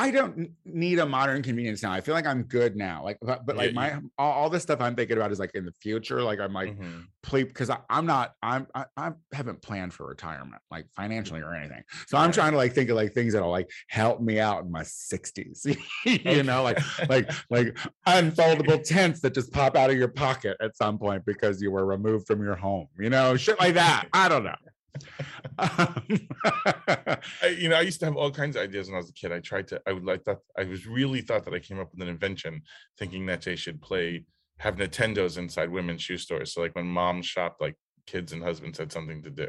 [0.00, 1.92] I don't need a modern convenience now.
[1.92, 3.04] I feel like I'm good now.
[3.04, 5.50] Like but, but Yeah, like my all, all this stuff I'm thinking about is like
[5.54, 6.22] in the future.
[6.22, 7.04] Like I'm like Mhm.
[7.22, 11.82] please because I'm not I'm I, I haven't planned for retirement like financially or anything.
[12.06, 14.70] So I'm trying to like think of like things that'll like help me out in
[14.72, 15.76] my 60s.
[16.06, 16.78] you know, like
[17.10, 21.60] like like unfoldable tents that just pop out of your pocket at some point because
[21.60, 22.88] you were removed from your home.
[22.98, 24.06] You know, shit like that.
[24.14, 24.54] I don't know.
[25.58, 27.20] I,
[27.58, 29.32] you know, I used to have all kinds of ideas when I was a kid.
[29.32, 29.80] I tried to.
[29.86, 30.38] I would like that.
[30.56, 32.62] I was really thought that I came up with an invention,
[32.98, 34.24] thinking that they should play
[34.58, 36.52] have Nintendos inside women's shoe stores.
[36.52, 37.76] So like when moms shopped, like
[38.06, 39.48] kids and husbands had something to do.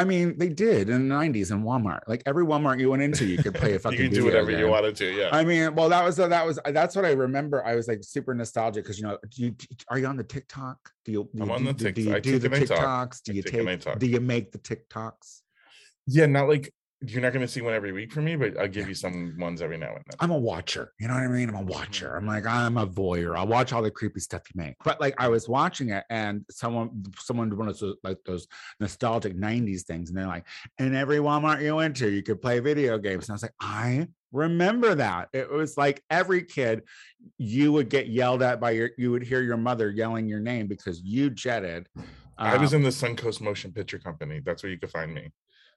[0.00, 2.00] I mean, they did in the 90s in Walmart.
[2.06, 4.50] Like every Walmart you went into, you could play a fucking you can do whatever
[4.50, 5.12] you wanted to.
[5.12, 5.28] Yeah.
[5.30, 7.62] I mean, well, that was that was that's what I remember.
[7.66, 9.54] I was like super nostalgic because you know, do you
[9.90, 10.78] are you on the TikTok?
[11.04, 12.72] Do you do I'm you, on the do- Tik- do you do the tick and
[12.72, 13.10] I talk.
[13.10, 13.22] TikToks?
[13.24, 15.42] Do you tick and I take do you make the TikToks?
[16.06, 18.68] yeah, not like you're not going to see one every week from me, but I'll
[18.68, 20.16] give you some ones every now and then.
[20.20, 20.92] I'm a watcher.
[21.00, 21.48] You know what I mean?
[21.48, 22.14] I'm a watcher.
[22.14, 23.36] I'm like, I'm a voyeur.
[23.36, 24.74] I'll watch all the creepy stuff you make.
[24.84, 28.46] But like I was watching it and someone someone one of those like those
[28.80, 30.44] nostalgic 90s things, and they're like,
[30.78, 33.28] in every Walmart you went to, you could play video games.
[33.28, 35.30] And I was like, I remember that.
[35.32, 36.82] It was like every kid,
[37.38, 40.66] you would get yelled at by your you would hear your mother yelling your name
[40.66, 41.88] because you jetted.
[42.36, 44.40] I was um, in the Suncoast Motion Picture Company.
[44.44, 45.30] That's where you could find me.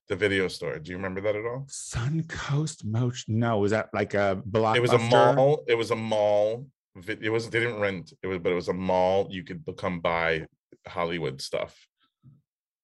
[0.09, 0.79] The video store.
[0.79, 1.65] Do you remember that at all?
[1.69, 3.39] Suncoast Motion.
[3.39, 4.75] No, was that like a blockbuster?
[4.75, 5.63] It was a mall.
[5.67, 6.67] It was a mall.
[7.07, 8.13] It was they didn't rent.
[8.21, 9.27] It was, but it was a mall.
[9.31, 10.45] You could come buy
[10.87, 11.75] Hollywood stuff.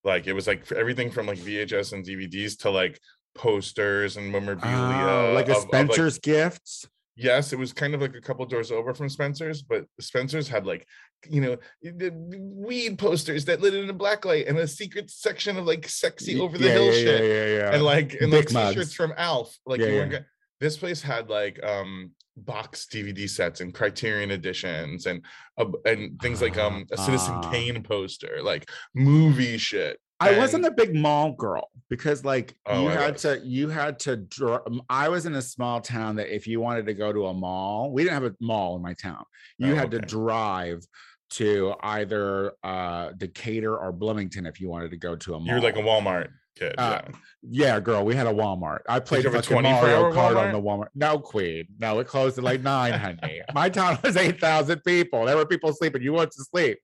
[0.03, 2.99] Like it was like everything from like VHS and DVDs to like
[3.35, 4.73] posters and memorabilia.
[4.75, 6.87] Oh, like a of- of, Spencer's gifts.
[7.15, 10.65] yes, it was kind of like a couple doors over from Spencer's, but Spencer's had
[10.65, 10.87] like
[11.29, 15.57] you know the weed posters that lit in a black light and a secret section
[15.57, 18.53] of like sexy over the yeah, hill yeah, shit Yeah, and like and like Dick
[18.53, 18.73] mugs.
[18.75, 19.57] t-shirts from Alf.
[19.65, 20.05] Like Yeah, you yeah.
[20.05, 20.25] gonna-
[20.59, 25.23] this place had like um box DVD sets and Criterion editions and
[25.57, 27.51] uh, and things like um a Citizen Ah.
[27.51, 29.99] Kane poster, like movie shit.
[30.19, 33.21] I wasn't a big mall girl because like Oh, you I had was.
[33.23, 36.85] to you had to draw I was in a small town that if you wanted
[36.87, 39.23] to go to a mall, we didn't have a mall in my town.
[39.57, 40.83] You Oh, had to drive
[41.31, 45.47] to either uh Decatur or Bloomington if you wanted to go to a mall.
[45.47, 46.75] You're like a Walmart kid.
[46.77, 47.15] Uh, yeah.
[47.51, 48.79] Yeah, girl, we had a Walmart.
[48.89, 50.89] I played a fucking 24 Mario Kart on the Walmart.
[50.93, 51.65] No, Queen.
[51.79, 53.41] No, it closed at like nine, honey.
[53.53, 55.25] My town was 8,000 people.
[55.25, 56.01] There were people sleeping.
[56.01, 56.79] You went to sleep.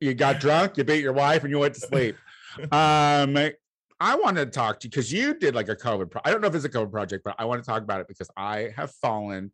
[0.00, 2.16] You got drunk, you beat your wife, and you went to sleep.
[2.70, 3.36] Um,
[4.00, 6.10] I want to talk to you because you did like a COVID.
[6.10, 8.00] Pro- I don't know if it's a COVID project, but I want to talk about
[8.00, 9.52] it because I have fallen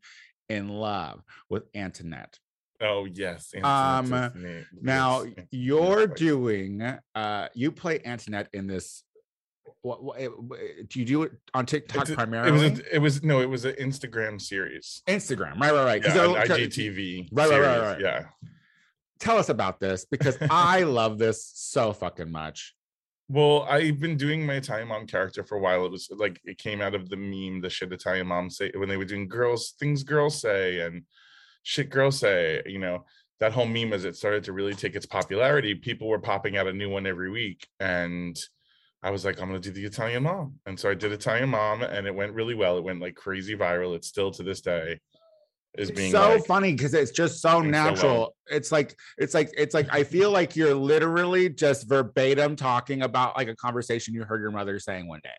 [0.49, 2.39] in love with Antoinette.
[2.81, 3.53] Oh yes.
[3.57, 4.67] Um, Antoinette's his name.
[4.81, 6.81] Now Yes, you're doing
[7.15, 9.03] uh you play Antoinette in this
[9.83, 12.49] what, what do you do it on TikTok a- primarily?
[12.49, 15.03] It was a, it was no, it was an Instagram series.
[15.07, 16.03] Instagram, right, right, right.
[16.03, 17.29] Yeah, they're- an 'cause- IGTV.
[17.33, 18.01] Right, right, right, right.
[18.01, 18.25] Yeah.
[19.21, 22.75] Tell us about this because I love this so fucking much.
[23.31, 25.85] Well, I've been doing my Italian mom character for a while.
[25.85, 28.89] It was like it came out of the meme, the shit Italian moms say when
[28.89, 31.03] they were doing girls things girls say and
[31.63, 32.63] shit girls say.
[32.65, 33.05] You know
[33.41, 35.75] that whole meme as it started to really take its popularity.
[35.75, 38.39] People were popping out a new one every week, and
[39.03, 41.83] I was like, I'm gonna do the Italian mom, and so I did Italian mom,
[41.83, 42.79] and it went really well.
[42.79, 43.95] It went like crazy viral.
[43.95, 45.01] It's still to this day
[45.77, 47.95] is It's being so like, funny because it's just so doing so well.
[47.95, 48.37] natural.
[48.47, 53.37] It's like it's like it's like I feel like you're literally just verbatim talking about
[53.37, 55.31] like a conversation you heard your mother saying one day.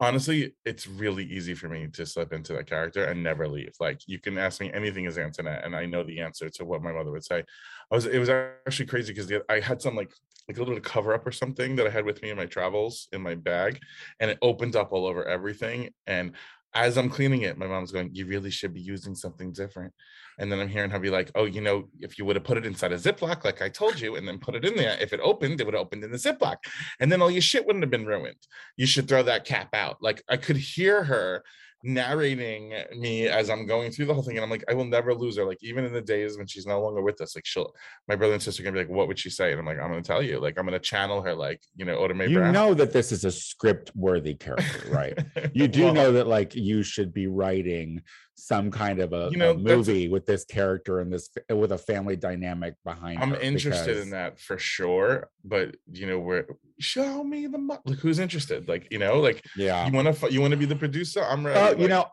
[0.00, 3.72] honestly, it's really easy for me to slip into that character and never leave.
[3.80, 6.82] Like you can ask me anything as Antoinette, and I know the answer to what
[6.82, 7.42] my mother would say.
[7.90, 10.12] I was it was actually crazy because I had some like
[10.48, 13.08] like a little cover up or something that I had with me in my travels
[13.12, 13.80] in my bag,
[14.20, 15.90] and it opened up all over everything.
[16.06, 16.32] And
[16.76, 19.92] as I'm cleaning it, my mom's going, "You really should be using something different."
[20.38, 22.58] And then I'm hearing her be like, "Oh, you know, if you would have put
[22.58, 25.12] it inside a Ziploc, like I told you, and then put it in there, if
[25.12, 26.56] it opened, it would have opened in the Ziploc,
[27.00, 28.46] and then all your shit wouldn't have been ruined.
[28.76, 31.42] You should throw that cap out." Like I could hear her
[31.86, 35.14] narrating me as I'm going through the whole thing, and I'm like, I will never
[35.14, 35.44] lose her.
[35.46, 37.72] Like even in the days when she's no longer with us, like she'll,
[38.08, 39.78] my brother and sister are gonna be like, "What would she say?" And I'm like,
[39.78, 40.38] "I'm gonna tell you.
[40.40, 43.24] Like I'm gonna channel her, like you know, Oda Mae Brown." know that this is
[43.24, 45.18] a script worthy character, right?
[45.54, 48.02] You do Well, know that like you should be writing
[48.36, 51.78] some kind of a, You know, a movie with this character and this with a
[51.78, 53.18] family dynamic behind.
[53.22, 56.46] I'm interested because- in that for sure, but you know, where
[56.78, 58.68] show me the mo- like who's interested?
[58.68, 59.86] Like you know, like Yeah.
[59.86, 61.22] you want to you want to be the producer?
[61.24, 61.76] I'm ready.
[61.76, 62.06] Oh, you know,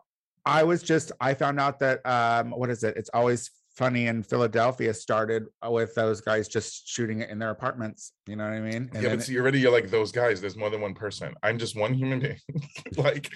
[0.46, 2.96] I was just I found out that um what is it?
[2.96, 7.50] It's always funny in Philadelphia started uh, with those guys just shooting it in their
[7.50, 8.12] apartments.
[8.26, 8.90] You know what I mean?
[8.94, 10.40] And yeah, but see, already you're like those guys.
[10.40, 11.34] There's more than one person.
[11.42, 12.38] I'm just one human being,
[12.96, 13.30] like,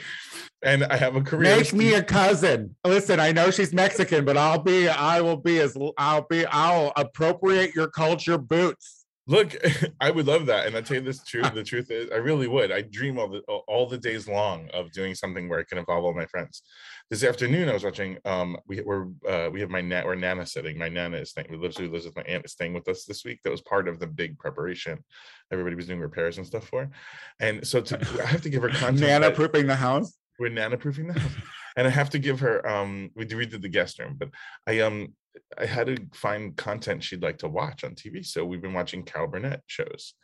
[0.62, 1.56] and I have a career.
[1.56, 2.74] Make me a cousin.
[2.84, 6.92] Listen, I know she's Mexican, but I'll be, I will be as, I'll be, I'll
[6.96, 8.97] appropriate your culture boots.
[9.28, 9.54] Look,
[10.00, 11.52] I would love that, and I tell you this truth.
[11.52, 12.72] The truth is, I really would.
[12.72, 16.04] I dream all the all the days long of doing something where I can involve
[16.04, 16.62] all my friends.
[17.10, 18.16] This afternoon, I was watching.
[18.24, 20.78] Um, we we're uh, we have my nana, we're nana sitting.
[20.78, 21.48] My nana is staying.
[21.50, 23.40] We lives who lives with my aunt is staying with us this week.
[23.44, 25.04] That was part of the big preparation.
[25.52, 26.90] Everybody was doing repairs and stuff for,
[27.38, 29.00] and so to I have to give her content.
[29.00, 30.18] Nana proofing the house.
[30.38, 31.32] we're nana proofing the house
[31.76, 34.28] and i have to give her um we redid the guest room but
[34.68, 35.12] i um
[35.58, 39.02] i had to find content she'd like to watch on tv so we've been watching
[39.02, 40.14] carol burnett shows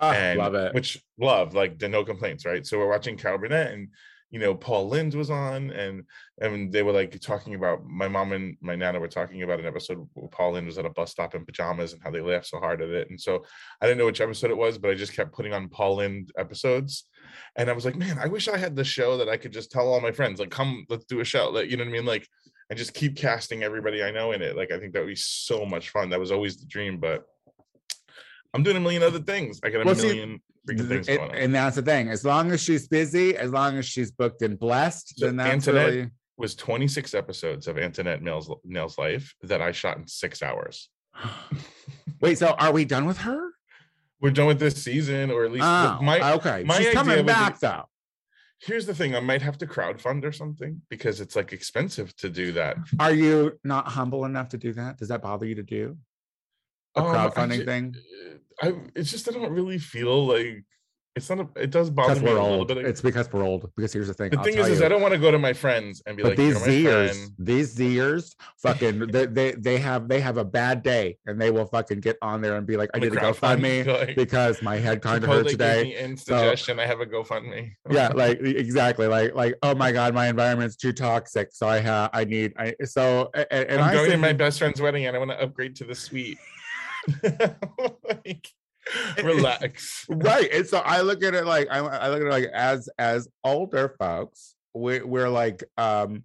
[0.00, 0.74] Ah, and love it.
[0.74, 3.88] which love like the no complaints right so we're watching carol burnett and
[4.30, 6.02] you know paul lynde was on and
[6.40, 9.66] and they were like talking about my mom and my nana were talking about an
[9.66, 12.46] episode where paul lynde was at a bus stop in pajamas and how they laughed
[12.46, 13.44] so hard at it and so
[13.80, 16.32] i didn't know which episode it was but i just kept putting on paul lynde
[16.36, 17.04] episodes
[17.56, 19.70] and I was like, man, I wish I had the show that I could just
[19.70, 21.48] tell all my friends, like, come, let's do a show.
[21.50, 22.04] Like, you know what I mean?
[22.04, 22.28] Like,
[22.70, 24.56] and just keep casting everybody I know in it.
[24.56, 26.10] Like, I think that would be so much fun.
[26.10, 27.24] That was always the dream, but
[28.54, 29.60] I'm doing a million other things.
[29.64, 31.36] I got a Well, see, million freaking things It- going on.
[31.36, 32.08] and that's the thing.
[32.08, 35.50] As long as she's busy, as long as she's booked and blessed, So then that's
[35.68, 36.10] Antoinette- really.
[36.36, 40.88] was 26 episodes of Antoinette Nails Nails Life that I shot in six hours.
[42.20, 43.50] Wait, so are we done with her?
[44.20, 46.64] We're done with this season, or at least Oh, my okay.
[46.64, 47.84] my she's coming back though.
[48.66, 52.28] Here's the thing, I might have to crowdfund or something because it's like expensive to
[52.28, 52.76] do that.
[52.98, 54.98] Are you not humble enough to do that?
[54.98, 55.96] Does that bother you to do
[56.96, 57.94] a Um, crowdfunding thing?
[58.62, 60.64] I it's just I don't really feel like
[61.16, 62.78] it's not a, it does bother me a we're little bit.
[62.78, 63.70] It's because we're old.
[63.76, 64.30] Because here's the thing.
[64.30, 64.82] the I'll thing is, is.
[64.82, 66.90] I don't want to go to my friends and be but like, these "You're my
[67.06, 71.40] Zers, friend." these Zers, fucking, they, they they have they have a bad day, and
[71.40, 74.60] they will fucking get on there and be like, "I did a GoFundMe like, because
[74.60, 76.80] my head kind of hurt today." in So- suggestion.
[76.80, 77.70] I have a GoFundMe.
[77.90, 82.10] yeah, like exactly, like like oh my god, my environment's too toxic, so I have
[82.12, 85.06] I need I so a- a- and, I'm I going to my best friend's wedding
[85.06, 86.38] and I want to upgrade to the suite.
[87.22, 88.48] like,
[89.22, 90.06] relax.
[90.08, 92.88] right and so i look at it like I, I look at it like as
[92.98, 96.24] as older folks we, we're like um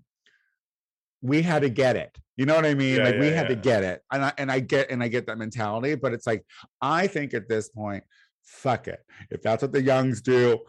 [1.22, 3.48] we had to get it you know what i mean Yeah, like we yeah, had
[3.50, 6.28] to get it and I, and I get and i get that mentality but it's
[6.28, 6.46] like
[6.82, 8.04] i think at this point
[8.44, 9.00] fuck it
[9.30, 10.60] if that's what the youngs do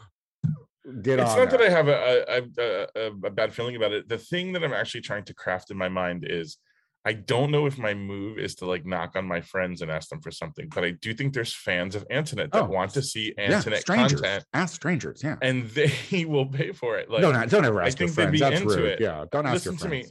[1.02, 1.60] get it's not that.
[1.60, 4.08] I have a, a, a, a, a bad feeling about it.
[4.08, 6.58] The thing that I'm actually trying to craft in my mind is
[7.06, 10.10] I don't know if my move is to like knock on my friends and ask
[10.10, 13.02] them for something, but I do think there's fans of Antoinette that Oh, want to
[13.02, 14.20] see yeah, Antoinette strangers.
[14.20, 15.22] content Ask strangers.
[15.24, 15.36] Yeah.
[15.40, 17.10] and they will pay for it.
[17.10, 18.32] Like don't don't ever I ask your think they'd friends.
[18.32, 18.84] be That's into rude.
[18.92, 19.00] it.
[19.00, 19.24] Yeah.
[19.32, 20.04] Don't ask listen your to me.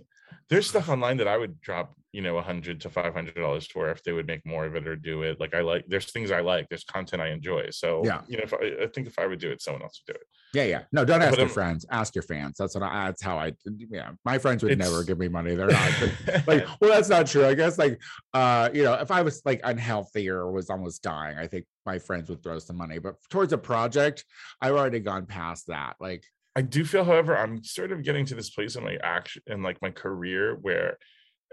[0.50, 3.68] There's stuff online that I would drop, you know, a hundred to five hundred dollars
[3.68, 5.40] for if they would make more of it or do it.
[5.40, 7.70] Like I like, there's things I like, there's content I enjoy.
[7.70, 8.22] So Yeah.
[8.28, 10.20] you know, if I, I think if I would do it, someone else would do
[10.20, 10.26] it.
[10.54, 10.82] Yeah, yeah.
[10.92, 11.86] No, don't ask But your I'm- friends.
[11.92, 12.58] Ask your fans.
[12.58, 13.54] That's what I, that's how I.
[13.66, 15.54] Yeah, my friends would never give me money.
[15.56, 15.92] They're not
[16.26, 16.66] but, like.
[16.82, 17.46] Well, that's not true.
[17.46, 18.02] I guess like,
[18.34, 22.00] uh, you know, if I was like unhealthy or was almost dying, I think my
[22.00, 22.98] friends would throw some money.
[23.00, 24.26] But towards a project,
[24.62, 25.96] I've already gone past that.
[26.00, 26.24] Like,
[26.56, 29.62] I do feel, however, I'm sort of getting to this place in my action in
[29.62, 30.98] like my career where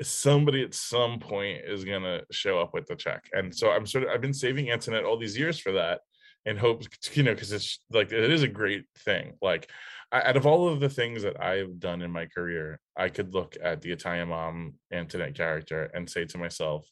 [0.02, 3.24] somebody at some point is gonna show up with the check.
[3.32, 6.00] And so I'm sort of I've been saving Antoinette all these years for that
[6.46, 9.34] in hopes, you know, because it's like it is a great thing.
[9.42, 9.70] Like
[10.10, 13.34] I, out of all of the things that I've done in my career, I could
[13.34, 16.88] look at the Italian mom Antoinette character and say to myself,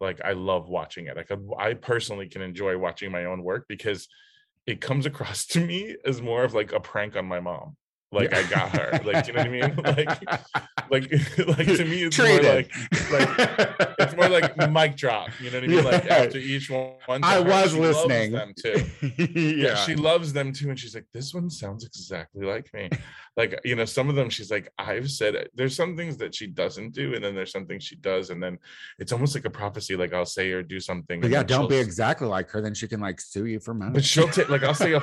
[0.00, 1.16] like, I love watching it.
[1.16, 4.06] Like I personally can enjoy watching my own work because
[4.66, 7.76] it comes across to me as more of like a prank on my mom.
[8.10, 9.00] Like I got her.
[9.04, 9.76] Like, do you know what I mean?
[9.84, 10.22] Like
[10.90, 11.12] like
[11.58, 12.70] like to me it's more like
[13.12, 15.28] like it's more like mic drop.
[15.40, 15.84] You know what I mean?
[15.84, 16.14] Like Yeah.
[16.16, 18.32] after each one, one I was listening.
[18.32, 18.84] them too.
[19.34, 22.88] yeah, Yeah, she loves them too, and she's like, "This one sounds exactly like me."
[23.38, 26.34] Like you know, some of them she's like, "I've said it." There's some things that
[26.34, 28.58] she doesn't do, and then there's something she does, and then
[28.98, 29.94] it's almost like a prophecy.
[29.94, 31.20] Like I'll say or do something.
[31.20, 32.60] but yeah, don't be exactly like her.
[32.60, 33.92] Then she can like sue you for money.
[33.92, 35.00] but she'll take like I'll say a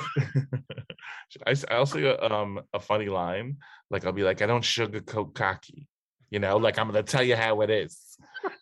[1.70, 3.56] I'll say a, um a funny line
[3.90, 5.88] like I'll be like I don't sugarcoat cocky,
[6.30, 7.98] you know, like I'm gonna tell you how it is.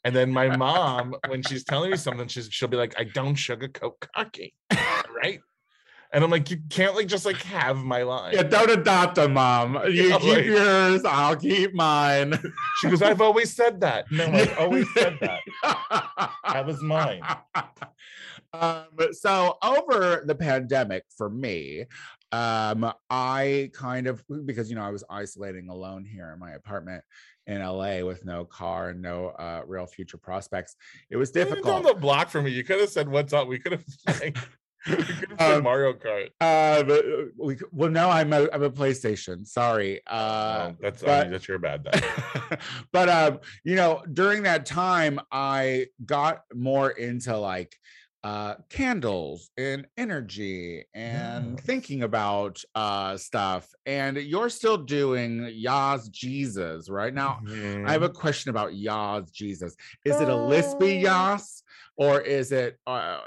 [0.04, 3.34] And then my mom, when she's telling me something, she's she'll be like, I don't
[3.34, 5.40] sugarcoat cocky, right?
[6.14, 8.34] And I'm like, you can't like just like have my line.
[8.34, 9.74] yeah, don't adopt a mom.
[9.90, 11.04] You Yeah, keep like- yours.
[11.04, 12.38] I'll keep mine.
[12.80, 14.10] She goes, I've always said that.
[14.10, 15.40] No, I've always said that.
[16.52, 17.20] That was mine.
[18.52, 21.86] Um, so over the pandemic for me,
[22.30, 27.02] um, I kind of because you know I was isolating alone here in my apartment
[27.48, 30.76] in LA with no car and no uh, real future prospects.
[31.10, 31.66] It was difficult.
[31.74, 32.52] on the block for me.
[32.52, 33.48] You could have said what's up.
[33.48, 33.84] We could have
[34.20, 34.36] like,
[34.89, 36.30] we could have said Um, Mario Kart.
[36.41, 39.47] Uh, but uh, we, well, now I'm a, I'm a PlayStation.
[39.47, 40.01] Sorry.
[40.07, 41.87] Uh, No, that's I mean, that's your bad.
[42.93, 47.74] But um, you know, during that time, I got more into like
[48.24, 51.60] uh candles and energy and Yes.
[51.66, 57.40] thinking about uh stuff and you're still doing Yas Jesus right now
[57.86, 58.16] I have a Mm-hmm.
[58.18, 59.76] question about Yas Jesus.
[60.06, 61.62] Is it a lispy Yas
[61.96, 62.78] or is it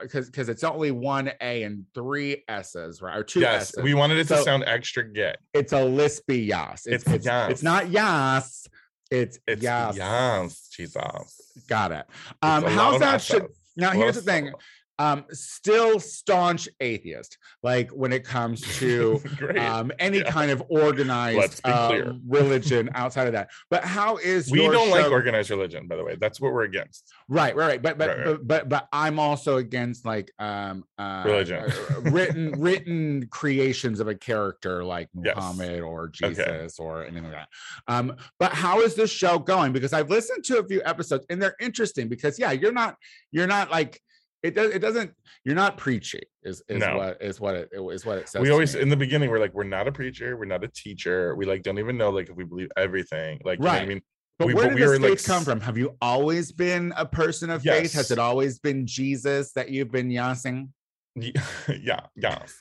[0.01, 3.15] because because it's only one A and three S's, right?
[3.17, 3.83] Or two yes, S's.
[3.83, 5.35] we wanted it to sound extra gay.
[5.53, 6.87] it's a lispy Yas.
[6.87, 7.51] It's It's it's, Yas.
[7.51, 8.65] it's not Yas.
[9.11, 9.95] It's, It's Yas.
[9.95, 11.41] yes, Jesus.
[11.69, 12.05] Got it.
[12.41, 13.21] Um, how's that?
[13.21, 14.51] Should, now here's the thing.
[14.99, 17.37] Um, still staunch atheist.
[17.61, 19.21] Like when it comes to
[19.59, 20.31] um any Yeah.
[20.31, 22.15] kind of organized clear.
[22.27, 23.49] religion outside of that.
[23.69, 26.15] But how is we don't like organized religion, by the way.
[26.19, 27.13] That's what we're against.
[27.29, 27.81] Right, right, right.
[27.81, 28.25] But but Right, right.
[28.25, 31.57] but but but I'm also against like um uh Religion.
[31.59, 35.35] uh, written written creations of a character like Yes.
[35.35, 36.33] Muhammad or Okay.
[36.33, 37.49] Jesus or anything like that.
[37.87, 39.73] Um, but how is this show going?
[39.73, 42.95] Because I've listened to a few episodes and they're interesting because yeah, you're not
[43.31, 44.01] you're not like
[44.43, 45.11] it does it doesn't
[45.43, 46.97] you're not preachy is is No.
[46.97, 48.41] what is what it is what it says.
[48.41, 51.35] we always in the beginning we're like, we're not a preacher, we're not a teacher.
[51.35, 53.39] We like don't even know like if we believe everything.
[53.43, 53.87] Like what I Right.
[53.87, 54.01] mean,
[54.37, 55.61] but we- where did we this faith like, come from?
[55.61, 57.93] Have you always been a person of faith?
[57.93, 60.69] Has it always been Jesus that you've been yassing?
[61.15, 61.33] Ye-
[61.81, 62.55] yeah, yes.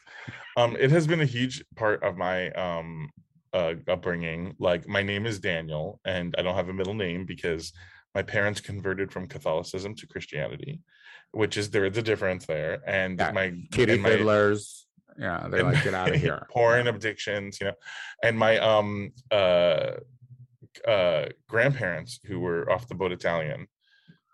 [0.57, 3.11] Um, it has been a huge part of my um
[3.53, 4.55] uh upbringing.
[4.59, 7.72] Like my name is Daniel, and I don't have a middle name because
[8.14, 10.81] my parents converted from Catholicism to Christianity,
[11.33, 12.81] which is there is a difference there.
[12.87, 14.87] And Yeah, my kitty my- fiddlers.
[15.18, 16.47] Yeah, they're like, get out of here.
[16.51, 17.74] porn addictions, you know,
[18.22, 19.93] and my um uh
[20.87, 23.66] uh grandparents who were off the boat Italian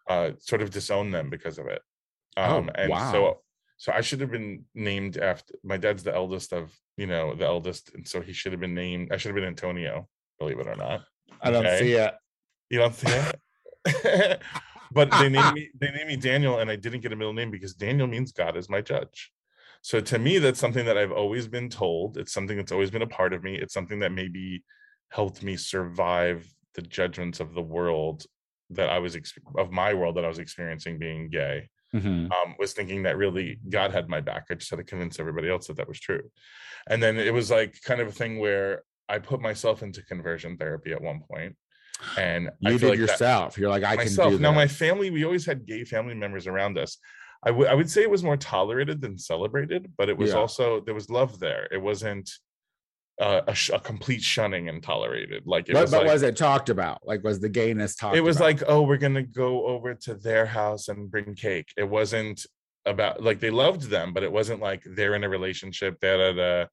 [0.08, 1.82] uh sort of disowned them because of it.
[2.36, 3.12] Oh, Um and wow.
[3.12, 3.38] so
[3.76, 7.46] so I should have been named after my dad's the eldest of you know the
[7.46, 10.08] eldest, and so he should have been named I should have been Antonio,
[10.40, 11.04] believe it or not.
[11.40, 11.78] I don't okay.
[11.78, 12.14] see it.
[12.70, 13.08] You don't see
[13.86, 14.40] it?
[14.92, 17.50] but they named me they named me Daniel and I didn't get a middle name
[17.50, 19.32] because Daniel means God is my judge.
[19.82, 22.16] So to me that's something that I've always been told.
[22.16, 23.56] It's something that's always been a part of me.
[23.56, 24.62] It's something that maybe
[25.10, 28.24] helped me survive the judgments of the world
[28.70, 29.16] that I was
[29.56, 31.68] of my world that I was experiencing being gay.
[31.94, 32.32] Mhm.
[32.32, 34.46] um, was thinking that really God had my back.
[34.50, 36.22] I just had to convince everybody else that that was true.
[36.88, 40.56] And then it was like kind of a thing where I put myself into conversion
[40.56, 41.54] therapy at one point,
[42.18, 43.58] and I You feel did like that- yourself.
[43.58, 44.28] You're like, I myself.
[44.30, 46.98] can do now, my family, we always had gay family members around us.
[47.44, 50.36] I would say it was more tolerated than celebrated, but it was Yeah.
[50.36, 51.66] also there was love there.
[51.72, 52.30] It wasn't
[53.20, 55.42] uh, a, sh- a complete shunning and tolerated.
[55.44, 57.00] Like it But, was but like was it talked about?
[57.04, 58.16] Like, was the gayness talked?
[58.16, 58.44] it was about?
[58.46, 62.46] like oh we're gonna go over to their house and bring cake it wasn't
[62.86, 66.32] about like they loved them but it wasn't like they're in a relationship da da
[66.32, 66.66] da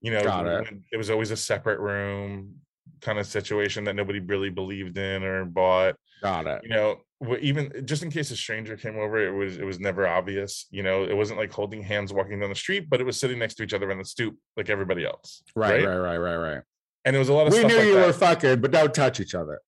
[0.00, 0.74] you know it.
[0.92, 2.54] it was always a separate room
[3.02, 6.60] kind of situation that nobody really believed in or bought got it.
[6.62, 7.00] you know
[7.40, 10.82] even just in case a stranger came over it was it was never obvious you
[10.82, 13.54] know it wasn't like holding hands walking down the street but it was sitting next
[13.54, 16.62] to each other on the stoop like everybody else Right, right, right, right, right.
[17.04, 18.06] and it was a lot of We knew like you that.
[18.06, 19.60] were fucking, but don't touch each other.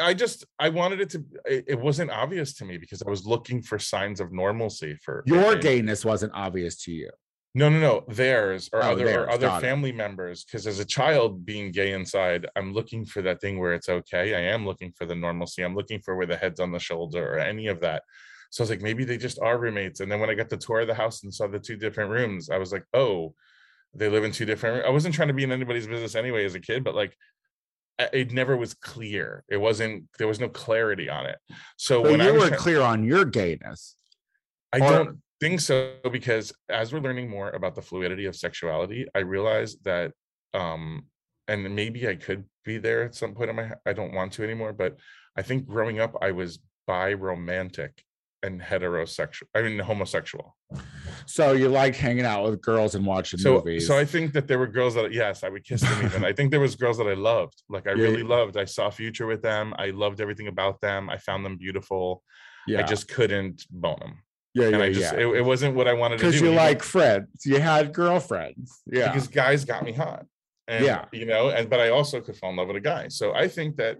[0.00, 3.60] I just I wanted it to it wasn't obvious to me because I was looking
[3.62, 7.10] for signs of normalcy for Your gayness wasn't obvious to you.
[7.56, 9.66] No, no, no, theirs or Oh, other theirs, or other got it.
[9.66, 10.44] family members.
[10.44, 14.34] Because as a child, being gay inside, I'm looking for that thing where it's okay.
[14.34, 15.62] I am looking for the normalcy.
[15.62, 18.02] I'm looking for where the head's on the shoulder or any of that.
[18.50, 20.00] So I was like, maybe they just are roommates.
[20.00, 22.10] And then when I got the tour of the house and saw the two different
[22.10, 23.34] rooms, I was like, oh,
[23.94, 24.84] they live in two different.
[24.84, 27.16] I wasn't trying to be in anybody's business anyway as a kid, but like
[28.12, 29.44] it never was clear.
[29.48, 30.04] It wasn't.
[30.18, 31.38] There was no clarity on it.
[31.76, 33.94] So But when I you was were try- clear on your gayness.
[34.72, 39.06] I Or- don't think so because as we're learning more about the fluidity of sexuality,
[39.14, 40.12] I realize that
[40.52, 41.06] um
[41.48, 44.44] and maybe I could be there at some point in my I don't want to
[44.44, 44.96] anymore, but
[45.36, 48.02] I think growing up I was bi romantic
[48.42, 49.44] and heterosexual.
[49.54, 50.56] I mean homosexual.
[51.26, 53.86] So you like hanging out with girls and watching So movies.
[53.86, 56.24] so I think that there were girls that yes, I would kiss them even.
[56.24, 57.62] I think there was girls that I loved.
[57.68, 58.04] Like I Yeah.
[58.04, 58.56] really loved.
[58.56, 59.74] I saw future with them.
[59.78, 61.08] I loved everything about them.
[61.10, 62.22] I found them beautiful.
[62.66, 64.22] yeah, I just couldn't bone them.
[64.54, 65.20] Yeah, And yeah, I just yeah.
[65.20, 66.28] it, it wasn't what I wanted to do.
[66.30, 67.28] Because you like friends.
[67.44, 68.82] You had girlfriends.
[68.86, 69.08] Yeah.
[69.12, 70.24] because guys got me hot
[70.68, 71.04] and Yeah.
[71.12, 73.46] you know and but i also could fall in love with a guy so i
[73.46, 73.98] think that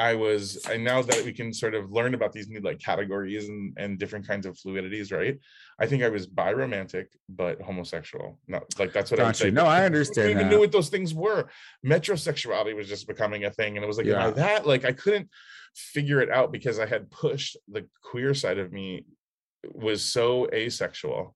[0.00, 3.48] i was and now that we can sort of learn about these new like categories
[3.48, 5.38] and and different kinds of fluidities right
[5.78, 9.46] i think i was bi-romantic but homosexual no like that's what i would Got say
[9.46, 9.52] you.
[9.52, 10.50] No, I understand even that.
[10.50, 11.48] knew what those things were
[11.86, 14.30] metrosexuality was just becoming a thing and it was like am I Yeah.
[14.32, 15.28] that like i couldn't
[15.76, 19.04] figure it out because i had pushed the queer side of me
[19.72, 21.34] was so asexual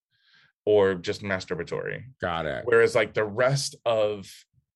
[0.66, 2.62] or just masturbatory Got it.
[2.64, 4.26] whereas like the rest of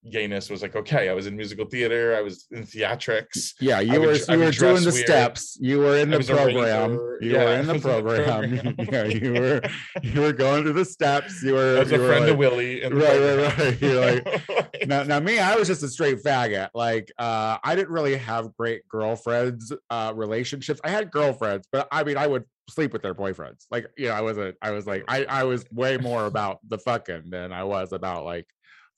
[0.09, 3.99] gayness was like okay i was in musical theater i was in theatrics Yeah, you
[3.99, 5.05] would were I you would were doing the weird.
[5.05, 5.57] steps.
[5.59, 6.91] You were in the program.
[7.19, 8.75] You Yeah, were in the was in the program.
[8.77, 8.87] program.
[8.93, 9.61] yeah, you were
[10.01, 11.43] you were going through the steps.
[11.43, 13.81] You were i was a were friend like, of willie right, right, right.
[13.81, 16.69] You're like, now, now me, I was just a straight faggot.
[16.73, 20.79] Like, uh, I didn't really have great girlfriends, uh, relationships.
[20.85, 23.65] I had girlfriends, but I mean, I would sleep with their boyfriends.
[23.71, 24.55] Like, you know, I wasn't.
[24.61, 28.25] I was like, I, I was way more about the fucking than I was about
[28.25, 28.47] like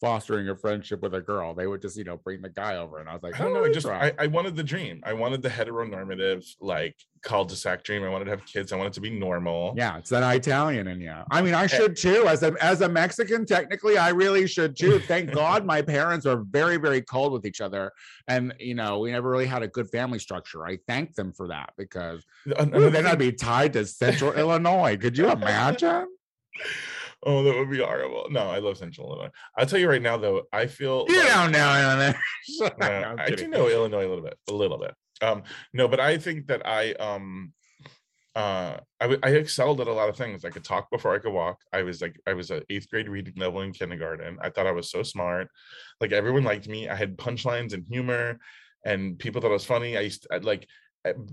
[0.01, 1.53] fostering a friendship with a girl.
[1.53, 3.53] They would just, you know, bring the guy over, and I was like, I don't
[3.53, 3.61] know.
[3.61, 3.85] "Oh, I just.
[3.87, 4.99] I, I wanted the dream.
[5.05, 8.03] I wanted the heteronormative, like cul-de-sac dream.
[8.03, 8.73] I wanted to have kids.
[8.73, 9.75] I wanted to be normal.
[9.77, 11.13] Yeah, it's that Italian in you.
[11.29, 11.67] I mean, I Eh.
[11.67, 12.25] should too.
[12.27, 14.97] As a as a Mexican, technically, I really should too.
[14.99, 17.91] Thank God my parents are very, very cold with each other.
[18.27, 20.65] And you know, we never really had a good family structure.
[20.65, 22.25] I thank them for that because
[22.57, 24.97] another then I'd be tied to central Illinois.
[24.97, 26.07] Could you imagine?
[27.23, 28.27] Oh, that would be horrible.
[28.31, 29.31] No, I love Central Illinois.
[29.57, 30.43] I'll tell you right now, though.
[30.51, 31.79] I feel You like- don't know.
[31.79, 32.17] Illinois.
[32.79, 34.93] No, I do know Illinois a little bit, a little bit.
[35.21, 35.43] Um,
[35.73, 37.53] no, but I think that I um
[38.35, 40.45] uh I, w- I excelled at a lot of things.
[40.45, 41.57] I could talk before I could walk.
[41.73, 44.37] I was like I was a eighth grade reading level in kindergarten.
[44.41, 45.47] I thought I was so smart.
[45.99, 46.87] Like everyone liked me.
[46.89, 48.39] I had punchlines and humor,
[48.85, 49.97] and people thought I was funny.
[49.97, 50.67] I used to, I- like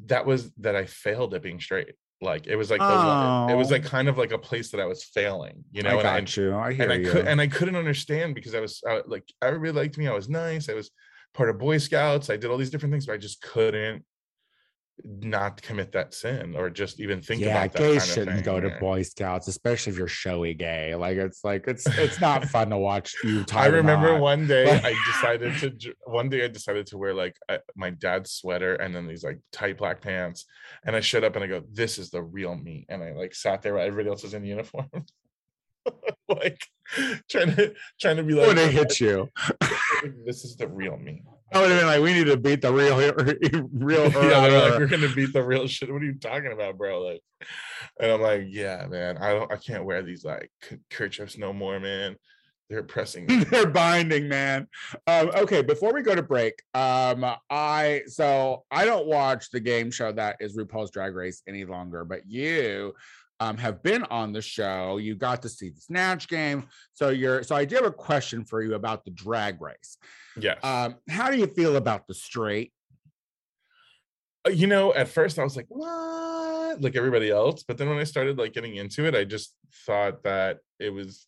[0.07, 1.95] that was that I failed at being straight.
[2.21, 3.75] Like it was like the it was Oh.
[3.75, 5.91] like kind of like a place that I was failing, you know.
[5.91, 6.55] I and got I- you.
[6.57, 7.11] I hear and I you.
[7.12, 10.09] could and I couldn't understand because I was uh, like everybody liked me.
[10.09, 10.69] I was nice.
[10.69, 10.91] I was
[11.35, 12.29] part of Boy Scouts.
[12.31, 14.05] I did all these different things, but I just couldn't
[15.05, 18.37] not commit that sin or just even think yeah, about that gays kind of shouldn't
[18.37, 18.45] thing.
[18.45, 18.79] go to yeah.
[18.79, 20.95] Boy Scouts, especially if you're showy gay.
[20.95, 23.45] Like it's like it's it's not fun to watch you.
[23.53, 27.59] I remember one day I decided to one day I decided to wear like uh,
[27.77, 30.45] my dad's sweater and then these like tight black pants
[30.85, 33.35] and I showed up and I go this is the real me and I like
[33.35, 34.89] sat there while everybody else was in uniform
[36.29, 36.61] like
[37.31, 39.29] trying to trying to be like when it hit you.
[40.27, 41.23] this is the real me
[41.53, 42.97] I would have been like, we need to beat the real,
[43.73, 44.03] real.
[44.13, 45.93] yeah, they're like, we're gonna beat the real shit.
[45.93, 47.03] What are you talking about, bro?
[47.03, 47.23] Like,
[48.01, 50.51] and I'm like, yeah, man, I don't, I can't wear these like
[50.91, 52.17] kerchiefs no more, man.
[52.69, 53.27] They're pressing.
[53.51, 54.67] they're binding man
[55.07, 59.91] um okay before we go to break um i so i don't watch the game
[59.91, 62.93] show that is rupaul's drag race any longer but you
[63.41, 67.43] um have been on the show you got to see the snatch game so you're
[67.43, 69.97] so i do have a question for you about the drag race
[70.41, 70.59] yes.
[70.62, 72.72] um how do you feel about the straight
[74.47, 76.80] Uh, you know, at first I was like, what?
[76.80, 77.64] Like everybody else.
[77.66, 81.26] But then when I started like getting into it, I just thought that it was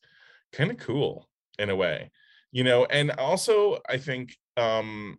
[0.53, 2.11] kind of cool in a way,
[2.53, 5.19] you know, and also I think um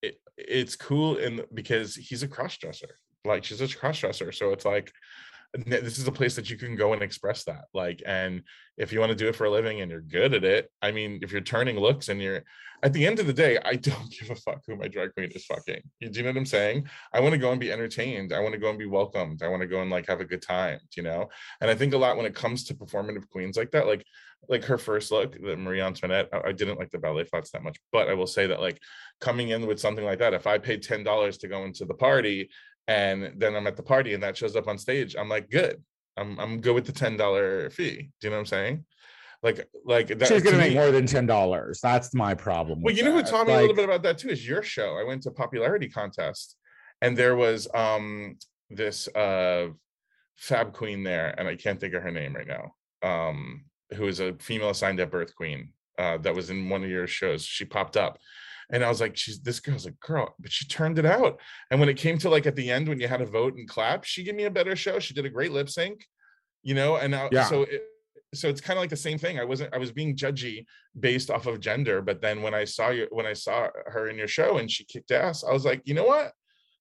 [0.00, 2.98] it, it's cool in because he's a cross dresser.
[3.26, 4.32] Like she's a cross dresser.
[4.32, 4.90] So it's like
[5.64, 7.64] this is a place that you can go and express that.
[7.72, 8.42] Like, and
[8.76, 10.92] if you want to do it for a living and you're good at it, I
[10.92, 12.42] mean, if you're turning looks and you're
[12.82, 15.30] at the end of the day, I don't give a fuck who my drag queen
[15.34, 15.82] is fucking.
[16.00, 16.88] You do you know what I'm saying?
[17.12, 18.32] I want to go and be entertained.
[18.32, 19.42] I want to go and be welcomed.
[19.42, 21.28] I want to go and like have a good time, you know?
[21.60, 24.04] And I think a lot when it comes to performative queens like that, like
[24.48, 27.64] like her first look, the Marie Antoinette, I, I didn't like the ballet flats that
[27.64, 28.78] much, but I will say that like
[29.20, 31.94] coming in with something like that, if I paid ten dollars to go into the
[31.94, 32.50] party
[32.88, 35.82] and then I'm at the party and that shows up on stage, I'm like, good.
[36.16, 38.10] I'm I'm good with the ten dollar fee.
[38.20, 38.84] Do you know what I'm saying?
[39.42, 42.94] Like like that, she's gonna to make more than ten dollars that's my problem well,
[42.94, 43.30] you know who that.
[43.30, 44.96] taught me a little bit about that too is your show.
[44.98, 46.56] I went to popularity contest,
[47.02, 48.38] and there was um
[48.70, 49.68] this uh
[50.36, 52.74] fab queen there, and I can't think of her name right now.
[53.02, 55.68] Um, who is a female assigned at birth queen
[55.98, 57.44] uh that was in one of your shows.
[57.44, 58.18] She popped up.
[58.72, 61.40] And I was like, she's this girl's a girl, but she turned it out.
[61.70, 63.68] And when it came to like at the end, when you had to vote and
[63.68, 64.98] clap, she gave me a better show.
[64.98, 66.04] She did a great lip sync,
[66.62, 66.96] you know.
[66.96, 67.44] And now, Yeah.
[67.44, 67.82] so it,
[68.34, 69.38] so it's kind of like the same thing.
[69.38, 70.66] I wasn't I was being judgy
[70.98, 74.18] based off of gender, but then when I saw you when I saw her in
[74.18, 76.32] your show and she kicked ass, I was like, you know what?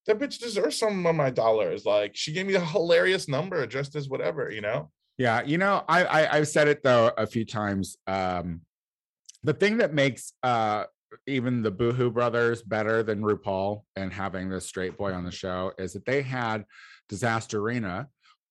[0.07, 1.85] That bitch deserves some of my dollars.
[1.85, 4.91] Like she gave me a hilarious number just as whatever, you know?
[5.17, 7.97] Yeah, you know, I, I I've said it though a few times.
[8.07, 8.61] Um,
[9.43, 10.85] the thing that makes uh
[11.27, 15.71] even the Boulet Brothers better than RuPaul and having this straight boy on the show
[15.77, 16.65] is that they had
[17.11, 18.07] Disasterina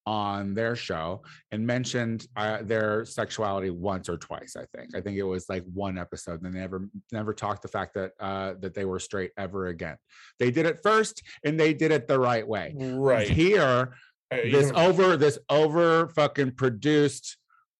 [0.06, 4.54] on their show and mentioned uh, their sexuality once or twice.
[4.54, 4.94] I think.
[4.94, 6.42] I think it was like one episode.
[6.42, 9.96] And they never never talked the fact that uh, that they were straight ever again.
[10.38, 12.74] They did it first, and they did it the right way.
[12.76, 13.28] Right.
[13.28, 13.94] Here,
[14.30, 17.36] Uh, this over this over fucking produced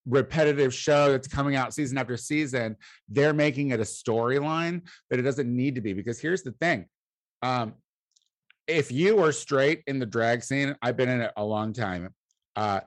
[0.06, 2.76] repetitive show that's coming out season after season
[3.08, 5.92] they're making it a storyline that it doesn't need to be.
[5.92, 6.86] Because here's the thing
[7.42, 7.74] um
[8.66, 12.08] if you were straight in the drag scene i've been in it a long time
[12.56, 12.80] uh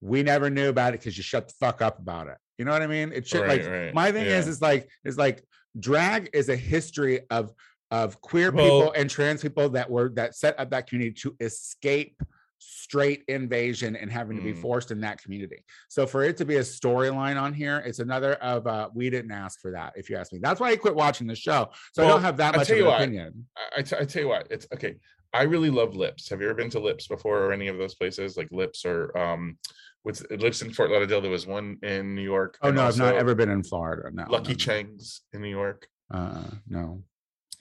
[0.00, 2.36] we never knew about it because you shut the fuck up about it.
[2.58, 3.12] You know what i mean?
[3.12, 4.50] It should Right, like right, my thing is yeah.
[4.52, 5.44] is like is like
[5.78, 7.52] drag is a history of
[7.90, 11.36] of queer Well- people and trans people that were that set up that community to
[11.40, 12.20] escape
[12.58, 14.60] straight invasion and having to be Mm.
[14.62, 15.64] forced in that community.
[15.88, 19.32] So for it to be a storyline on here, it's another of uh we didn't
[19.32, 20.38] ask for that, if you ask me.
[20.42, 21.70] That's why I quit watching the show.
[21.92, 23.46] So I don't have that much of an what, opinion.
[23.56, 24.96] I, I t- I tell you what, it's okay.
[25.32, 26.30] I really love Lips.
[26.30, 29.16] Have you ever been to Lips before or any of those places like Lips or
[29.18, 29.58] um
[30.02, 31.20] what's Lips in Fort Lauderdale?
[31.20, 32.56] There was one in New York.
[32.62, 34.10] Oh no, I've not ever been in Florida.
[34.12, 34.24] No.
[34.28, 34.56] Lucky no.
[34.56, 35.88] Cheng's in New York.
[36.10, 37.02] Uh no.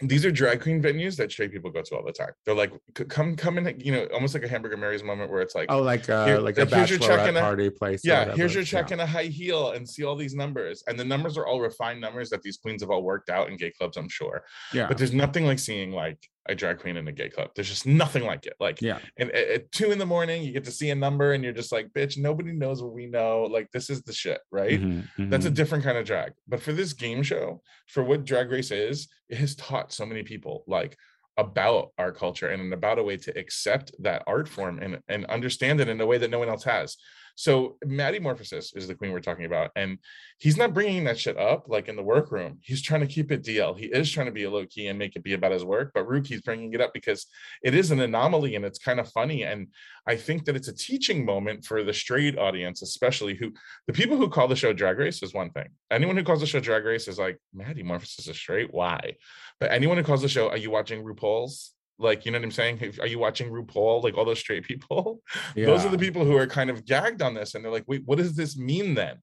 [0.02, 2.32] These are drag queen venues that straight people go to all the time.
[2.46, 2.74] They're like,
[3.08, 5.82] come, come in, you know, almost like a Hamburger Mary's moment where it's like, Oh,
[5.82, 8.02] like uh Here- like a like, here's your check and a- party place.
[8.04, 8.96] yeah, here's your check Yeah.
[8.96, 10.84] in a high heel and see all these numbers.
[10.88, 13.56] And the numbers are all refined numbers that these queens have all worked out in
[13.56, 14.44] gay clubs, I'm sure.
[14.74, 14.88] Yeah.
[14.88, 17.50] But there's nothing like seeing like a drag queen in a gay club.
[17.56, 18.54] There's just nothing like it.
[18.60, 19.00] Like Yeah.
[19.18, 21.72] and at, two in the morning, you get to see a number and you're just
[21.72, 23.44] like, bitch, nobody knows what we know.
[23.44, 24.80] Like this is the shit, right?
[24.80, 25.56] Mhm, That's a mhm.
[25.56, 26.34] different kind of drag.
[26.48, 30.24] But for this game show, for what drag race is, it has taught so many
[30.24, 30.98] people like
[31.38, 35.82] about our culture and about a way to accept that art form and, and understand
[35.82, 36.96] it in a way that no one else has.
[37.36, 39.72] So Maddie Morphosis is the queen we're talking about.
[39.76, 40.00] And
[40.40, 42.60] he's not bringing that shit up like in the workroom.
[42.62, 43.78] He's trying to keep it DL.
[43.78, 45.92] He is trying to be a low key and make it be about his work.
[45.94, 47.28] But Ruki's bringing it up because
[47.62, 49.44] it is an anomaly and it's kind of funny.
[49.44, 49.68] And
[50.08, 53.52] I think that it's a teaching moment for the straight audience, especially who
[53.88, 55.68] the people who call the show Drag Race is one thing.
[55.92, 58.74] Anyone who calls the show Drag Race is like, Maddie Morphosis is straight.
[58.74, 59.16] Why?
[59.60, 61.74] But anyone who calls the show, are you watching RuPaul's?
[61.98, 62.94] Like, you know what I'm saying?
[63.00, 64.04] Are you watching RuPaul?
[64.04, 65.22] Like all those straight people?
[65.56, 67.56] Those are the people who are kind of gagged on this.
[67.56, 69.18] And they're like, wait, what does this mean then?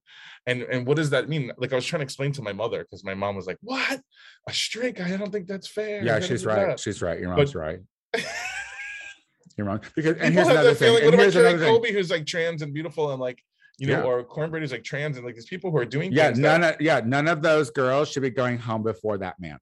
[0.47, 1.51] And and what does that mean?
[1.57, 4.01] Like I was trying to explain to my mother because my mom was like, What?
[4.49, 5.13] A straight guy?
[5.13, 6.03] I don't think that's fair.
[6.03, 6.79] Yeah, she's da, da, da." right.
[6.79, 7.19] She's right.
[7.19, 7.79] Your But- mom's right.
[9.57, 9.81] You're wrong.
[9.95, 10.87] Because and People here's another thing.
[10.87, 11.03] feeling.
[11.03, 11.67] And What about another thing.
[11.67, 13.39] Colby, who's like trans and beautiful and like,
[13.77, 14.03] you know, Yeah.
[14.03, 16.59] or Kornbread who's like trans and like these people who are doing yeah things that-
[16.61, 19.57] none of yeah none of those girls should be going home before that man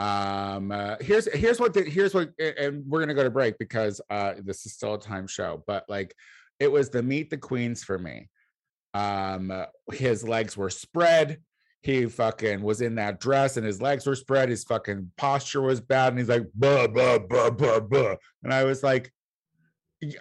[0.00, 4.00] um uh, here's here's what the, here's what and we're gonna go to break because
[4.10, 6.14] uh this is still a time show but like
[6.58, 8.28] it was the meet the queens for me
[8.94, 9.52] um
[9.92, 11.38] his legs were spread
[11.84, 15.82] he fucking was in that dress and his legs were spread, his fucking posture was
[15.82, 18.14] bad, and he's like, blah, blah, blah, blah, blah.
[18.42, 19.12] And I was like,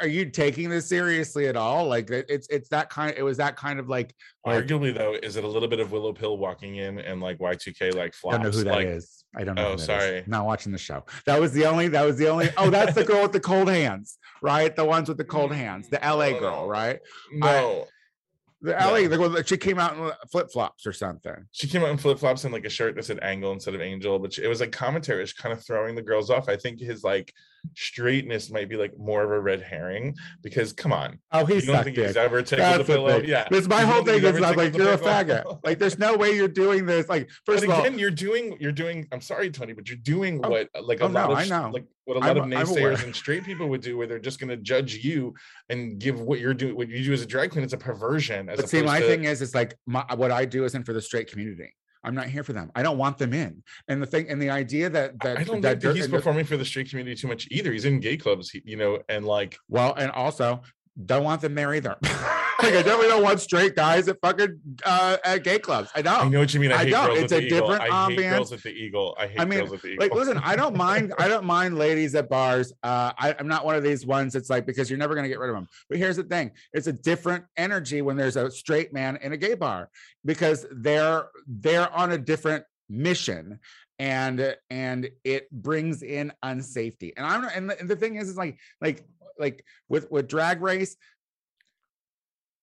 [0.01, 1.87] are you taking this seriously at all?
[1.87, 4.13] Like it's it's that kind it was that kind of like,
[4.45, 7.39] like Arguably, though, is it a little bit of Willow Pill walking in and like
[7.39, 8.35] Y2K like I flops?
[8.35, 9.22] don't know who that like, is.
[9.35, 9.67] I don't know.
[9.67, 9.85] Oh, who that is.
[9.85, 10.23] sorry.
[10.27, 11.03] Not watching the show.
[11.25, 11.87] That was the only.
[11.87, 12.49] That was the only.
[12.57, 14.75] Oh, that's the girl with the cold hands, right?
[14.75, 16.99] The ones with the cold hands, the LA No, mm, girl, oh, right?
[17.31, 17.87] No,
[18.61, 18.99] The LA.
[19.01, 19.07] No.
[19.07, 21.35] The girl she came out in uh, flip flops or something.
[21.51, 23.81] she came out in flip flops and like a shirt that said Angle instead of
[23.81, 26.47] Angel, but she- it was like commentary, it's kind of throwing the girls off.
[26.47, 27.33] I think his like
[27.75, 31.73] straightness might be like more of a red herring because come on, Oh, he's you
[31.73, 32.07] don't think dick.
[32.07, 33.19] he's ever tickled That's the pillow?
[33.19, 33.29] thing.
[33.29, 35.59] Yeah, This my You whole thing is not like you're a faggot.
[35.63, 37.09] Like there's no way you're doing this.
[37.09, 39.07] Like But first of all, again, you're doing you're doing.
[39.11, 41.45] I'm sorry, Tony, but you're doing Oh, what like a oh, lot no, of I
[41.45, 41.69] know.
[41.73, 44.39] like what a lot I'm- of naysayers and straight people would do, where they're just
[44.39, 45.33] going to judge you
[45.69, 47.63] and give what you're doing, what you do as a drag queen.
[47.63, 48.49] It's a perversion.
[48.49, 50.93] As but see, my to- thing is, it's like my, what I do isn't for
[50.93, 51.73] the straight community.
[52.03, 52.71] I'm not here for them.
[52.75, 53.63] I don't want them in.
[53.87, 56.17] And the thing, and the idea that that I don't that think that he's the-
[56.17, 57.71] performing for the straight community too much either.
[57.71, 60.61] He's in gay clubs, you know, and like Well, and also
[61.05, 61.97] don't want them there either.
[62.63, 65.89] like I definitely don't want straight guys at fucking uh, at gay clubs.
[65.95, 66.21] I don't.
[66.21, 66.71] I know what you mean.
[66.71, 67.17] I, I don't.
[67.17, 69.15] It's a different I hate girls at the Eagle.
[69.19, 70.05] I hate I mean, girls at the Eagle.
[70.05, 73.65] like listen i don't mind i don't mind ladies at bars uh I, i'm not
[73.65, 75.67] one of these ones that's like because you're never going to get rid of them
[75.89, 79.37] but here's the thing it's a different energy when there's a straight man in a
[79.37, 79.89] gay bar
[80.25, 83.59] because they're they're on a different mission
[83.99, 88.37] and and it brings in unsafety and i'm and the, and the thing is is
[88.37, 89.05] like like
[89.39, 90.95] like with with drag race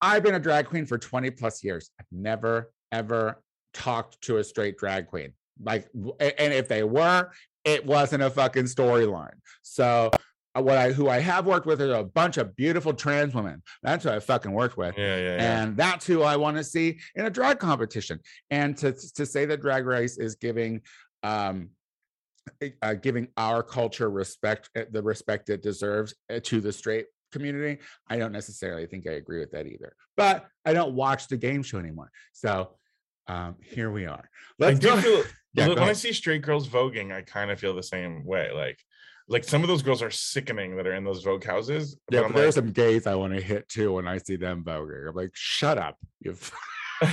[0.02, 1.90] i've been a drag queen for 20 plus years.
[1.98, 3.42] I've never ever
[3.74, 5.32] talked to a straight drag queen.
[5.62, 5.88] Like
[6.18, 7.30] and if they were
[7.64, 9.34] it wasn't a fucking storyline.
[9.62, 10.10] So
[10.56, 13.62] uh, what i who i have worked with is a bunch of beautiful trans women.
[13.82, 14.96] That's who i fucking worked with.
[14.96, 15.62] Yeah, yeah, yeah.
[15.62, 18.20] and that's who I want to see in a drag competition.
[18.50, 20.80] And to to say that Drag Race is giving
[21.22, 21.70] um
[22.62, 27.06] eh, uh, giving our culture respect eh, the respect it deserves eh, to the straight
[27.30, 29.94] community, I don't necessarily think I agree with that either.
[30.16, 32.76] But I don't watch the game show anymore, so
[33.26, 34.28] um here we are.
[34.58, 35.00] Let's do go.
[35.00, 35.22] feel
[35.52, 38.52] Yeah, go when I see straight girls voguing, I kind of feel the same way.
[38.52, 38.78] Like,
[39.28, 41.96] like some of those girls are sickening that are in those Vogue houses.
[42.08, 44.36] but Yeah, but there's like, some gays I want to hit too when I see
[44.36, 45.08] them voguing.
[45.08, 45.96] I'm like, shut up.
[46.20, 46.36] You.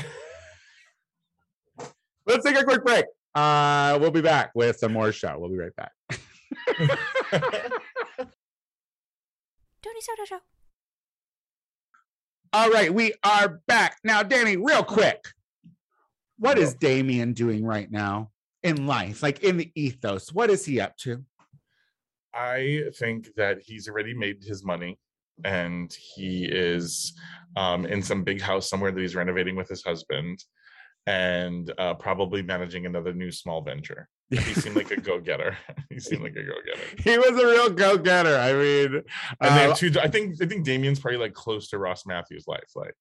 [2.26, 3.06] Let's take a quick break.
[3.34, 5.38] Uh, we'll be back with some more show.
[5.38, 5.92] We'll be right back.
[9.98, 10.42] Tony Soto Show.
[12.54, 14.58] All right, we are back now, Danny.
[14.58, 15.24] Real quick,
[16.38, 18.32] what is Damien doing right now
[18.64, 20.32] in life, like in the ethos?
[20.32, 21.24] What is he up to?
[22.34, 25.00] I think that he's already made his money
[25.44, 27.14] and he is
[27.56, 30.44] um, in some big house somewhere that he's renovating with his husband
[31.08, 34.10] and uh, probably managing another new small venture.
[34.30, 35.58] He seemed like a go-getter.
[35.90, 37.02] he seemed like a go-getter.
[37.02, 38.38] he was a real go-getter.
[38.38, 39.04] I mean, And
[39.42, 39.92] they uh, have two.
[40.02, 42.70] I think I think Damien's probably like close to Ross Mathews' life.
[42.76, 42.94] Like,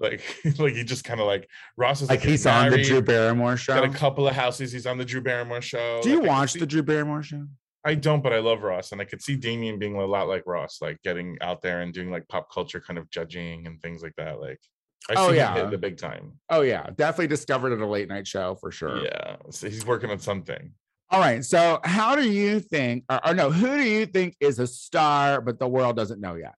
[0.00, 0.22] like,
[0.58, 3.56] like he just kind of like Ross is like getting he's on the Drew Barrymore
[3.56, 3.74] show.
[3.74, 4.70] Got a couple of houses.
[4.72, 6.00] He's on the Drew Barrymore show.
[6.02, 7.46] Do you Like, watch see- the Drew Barrymore show?
[7.86, 10.44] I don't, but I love Ross, and I could see Damien being a lot like
[10.46, 14.02] Ross, like getting out there and doing like pop culture kind of judging and things
[14.02, 14.40] like that.
[14.40, 14.58] Like,
[15.10, 15.66] I Oh, see yeah.
[15.68, 16.32] the big time.
[16.50, 19.04] Oh yeah, definitely discovered at a late night show for sure.
[19.04, 20.72] Yeah, so he's working on something.
[21.10, 21.44] All right.
[21.44, 25.40] So, how do you think, or, or no, who do you think is a star,
[25.42, 26.54] but the world doesn't know yet?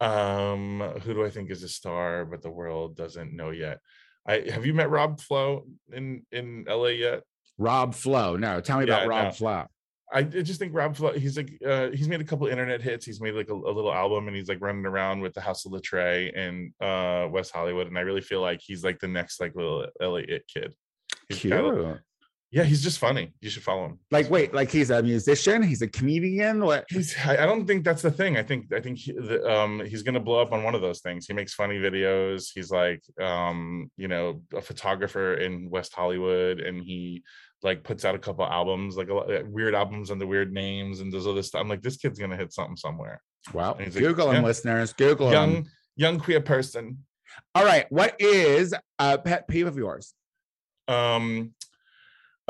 [0.00, 3.80] Um, who do I think is a star, but the world doesn't know yet?
[4.26, 7.22] I have you met Rob Flo in in LA yet?
[7.58, 8.36] Rob Flo.
[8.36, 9.30] No, tell me Yeah, about Rob no.
[9.32, 9.66] Flo.
[10.12, 13.04] I just think Rob he's like uh he's made a couple internet hits.
[13.04, 15.66] He's made like a, a little album and he's like running around with the House
[15.66, 17.88] of Latre in uh West Hollywood.
[17.88, 20.74] And I really feel like he's like the next like little LA it kid.
[21.28, 21.52] He's Cute.
[22.56, 23.34] Yeah, he's just funny.
[23.42, 23.98] You should follow him.
[24.10, 26.64] Like, wait, like he's a musician, he's a comedian.
[26.64, 26.86] What?
[26.88, 28.38] He's I, don't think that's the thing.
[28.38, 31.00] I think I think he, the, um he's gonna blow up on one of those
[31.00, 31.26] things.
[31.26, 32.46] He makes funny videos.
[32.54, 37.24] He's like um, you know, a photographer in West Hollywood and he
[37.62, 41.00] like puts out a couple albums, like a lot, uh, weird albums under weird names
[41.00, 41.60] and does all this stuff.
[41.60, 43.20] I'm like, this kid's gonna hit something somewhere.
[43.52, 44.48] Well, And he's like, Google him, yeah.
[44.48, 44.94] listeners.
[44.94, 45.34] Google him.
[45.34, 47.04] young young queer person
[47.54, 47.84] All right.
[47.90, 50.14] What is a pet peeve of yours?
[50.88, 51.52] um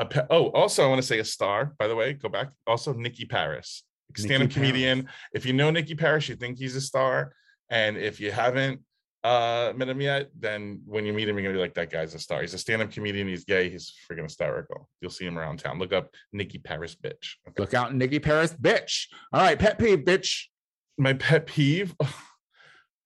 [0.05, 2.93] pe- oh also i want to say a star by the way go back also
[2.93, 3.83] nikki paris
[4.15, 7.33] stand-up comedian if you know nikki paris you think he's a star
[7.69, 8.79] and if you haven't
[9.23, 12.13] uh met him yet then when you meet him you're gonna be like that guy's
[12.13, 15.57] a star he's a stand-up comedian he's gay he's freaking hysterical you'll see him around
[15.59, 17.63] town look up nikki paris bitch okay.
[17.63, 19.07] Look out, Nikki Paris, bitch.
[19.33, 20.43] All right, pet peeve, bitch.
[20.97, 21.95] my pet peeve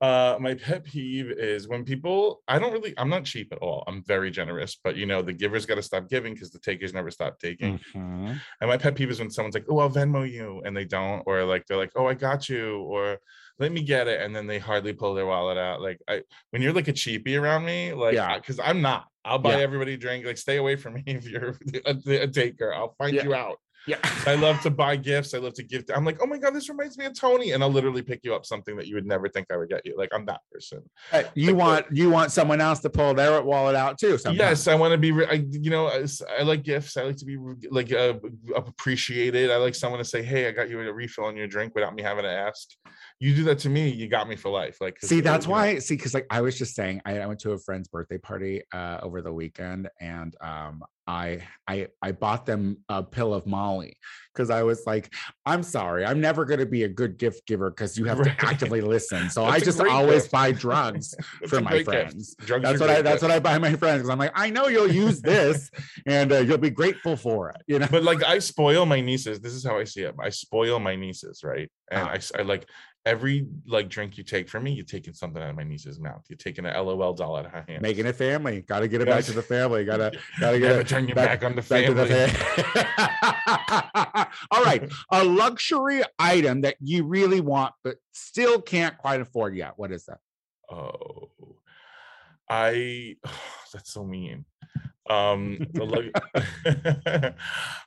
[0.01, 2.41] Uh, my pet peeve is when people.
[2.47, 2.93] I don't really.
[2.97, 3.83] I'm not cheap at all.
[3.87, 6.91] I'm very generous, but you know the givers got to stop giving because the takers
[6.91, 7.77] never stop taking.
[7.93, 8.39] Mhm.
[8.61, 11.21] And my pet peeve is when someone's like, "Oh, I'll Venmo you," and they don't,
[11.27, 13.19] or like they're like, "Oh, I got you," or
[13.59, 15.81] "Let me get it," and then they hardly pull their wallet out.
[15.81, 18.37] Like, I when you're like a cheapie around me, like, Yeah.
[18.39, 19.05] because I'm not.
[19.23, 19.63] I'll buy Yeah.
[19.63, 20.25] everybody a drink.
[20.25, 22.73] Like, stay away from me if you're a, a taker.
[22.73, 23.23] I'll find Yeah.
[23.23, 23.57] you out.
[23.87, 23.97] Yeah.
[24.25, 25.33] I love to buy gifts.
[25.33, 25.85] I love to give.
[25.93, 28.35] I'm like, oh my god, this reminds me of Tony, and I'll literally pick you
[28.35, 29.95] up something that you would never think I would get you.
[29.97, 30.83] Like, I'm that person.
[31.11, 34.17] Uh, you Like, want you want someone else to pull their wallet out too.
[34.17, 34.39] Sometimes.
[34.39, 35.11] Yes, I want to be.
[35.25, 36.97] I, you know, I like gifts.
[36.97, 37.37] I like to be
[37.69, 38.13] like uh,
[38.55, 39.51] appreciated.
[39.51, 41.95] I like someone to say, "Hey, I got you a refill on your drink" without
[41.95, 42.69] me having to ask.
[43.23, 44.81] You do that to me, you got me for life.
[44.81, 45.77] Like, See, that's you know, why.
[45.77, 48.63] See, because like I was just saying, I, I went to a friend's birthday party
[48.73, 53.95] uh, over the weekend, and um, I I I bought them a pill of Molly
[54.33, 55.13] because I was like,
[55.45, 58.37] I'm sorry, I'm never going to be a good gift giver because you have Right.
[58.39, 59.29] to actively listen.
[59.29, 60.31] So That's I just always gift.
[60.31, 61.13] buy drugs
[61.47, 62.33] for my friends.
[62.43, 63.29] Drugs That's what I great that's what.
[63.29, 65.69] I buy my friends because I'm like, I know you'll use this,
[66.07, 67.57] and uh, you'll be grateful for it.
[67.67, 67.87] You know.
[67.91, 69.39] But like, I spoil my nieces.
[69.41, 70.15] This is how I see it.
[70.19, 71.69] I spoil my nieces, right?
[71.91, 72.65] And I I like
[73.05, 76.23] every like drink you take from me, you're taking something out of my niece's mouth.
[76.29, 77.81] You're taking an LOL doll out of her hand.
[77.81, 79.85] Making it family, got to get it back to the family.
[79.85, 81.93] Got to gotta get it turn your back- back, on the family.
[81.93, 82.35] the fam-
[84.51, 89.73] All right, a luxury item that you really want but still can't quite afford yet.
[89.77, 90.19] What is that?
[90.71, 91.29] Oh,
[92.49, 93.15] I
[93.73, 94.45] that's so mean.
[95.09, 96.11] Um, lug-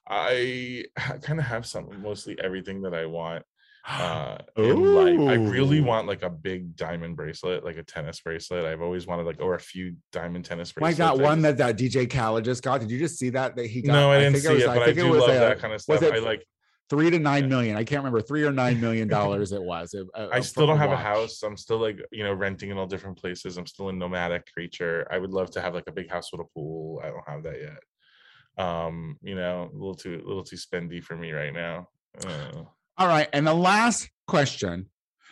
[0.07, 0.85] I
[1.23, 3.45] kind of have some, mostly everything that I want.
[3.87, 5.29] Uh, in life.
[5.29, 8.65] I really want like a big diamond bracelet, like a tennis bracelet.
[8.65, 10.99] I've always wanted like or a few diamond tennis I bracelets.
[10.99, 12.81] got I one that that DJ Khaled just got.
[12.81, 13.93] Did you just see that that he got?
[13.93, 15.59] no, I didn't think see was- it, but I, think do was love a- that
[15.59, 16.03] kind of was stuff.
[16.03, 16.47] it I like.
[16.89, 17.49] three to nine Yeah.
[17.49, 17.77] million.
[17.77, 19.53] I can't remember three or nine million dollars.
[19.53, 19.95] It was.
[19.95, 21.43] uh, uh, I uh, still don't have a house.
[21.43, 23.59] I'm still like, you know, renting in all different places.
[23.59, 25.07] I'm still a nomadic creature.
[25.11, 27.03] I would love to have like a big house with a pool.
[27.05, 28.65] I don't have that yet.
[28.65, 31.89] Um, you know, a little too a little too spendy for me right now.
[32.27, 32.63] Uh,
[32.97, 34.91] All right, and the last question: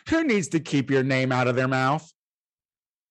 [0.09, 2.09] Who needs to keep your name out of their mouth?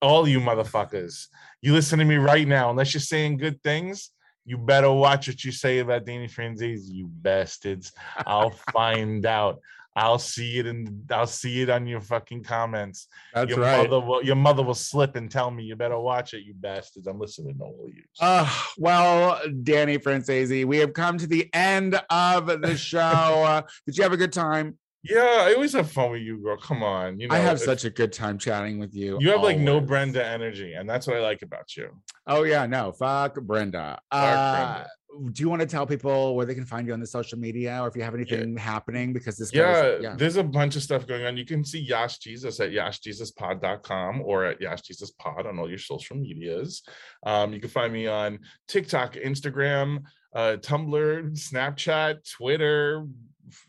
[0.03, 1.29] all you motherfuckers,
[1.63, 2.69] you listen to me right now.
[2.71, 4.11] Unless you're saying good things,
[4.45, 7.93] you better watch what you say about Danny Franzese, you bastards.
[8.27, 9.61] I'll find out.
[9.95, 13.09] I'll see it and I'll see it on your fucking comments.
[13.35, 13.89] That's your right.
[13.89, 17.07] mother will your mother will slip and tell me you better watch it, you bastards.
[17.07, 18.03] I'm listening to all of you.
[18.21, 22.99] Uh, well, Danny Franzese, we have come to the end of the show.
[23.01, 24.79] Uh, did you have a good time?
[25.05, 26.57] yeah, I always have fun with you, girl.
[26.57, 27.19] Come on.
[27.19, 29.19] You know, I have if- such a good time chatting with you.
[29.21, 29.81] you have like no.
[29.81, 31.89] Brenda energy, and that's what I like about you.
[32.27, 33.99] Oh yeah, no, fuck Brenda.
[34.13, 34.85] uh,
[35.33, 37.83] Do you want to tell people where they can find you on the social media,
[37.83, 39.13] or if you have anything happening?
[39.13, 41.37] Because this, Yeah, goes, yeah, there's a bunch of stuff going on.
[41.37, 45.79] You can see Yash Jesus at yashjesuspod.com or at Yash Jesus Pod on all your
[45.79, 46.83] social medias.
[47.25, 48.39] Um, you can find me on
[48.69, 50.05] TikTok, Instagram,
[50.35, 53.07] uh, Tumblr, Snapchat, Twitter,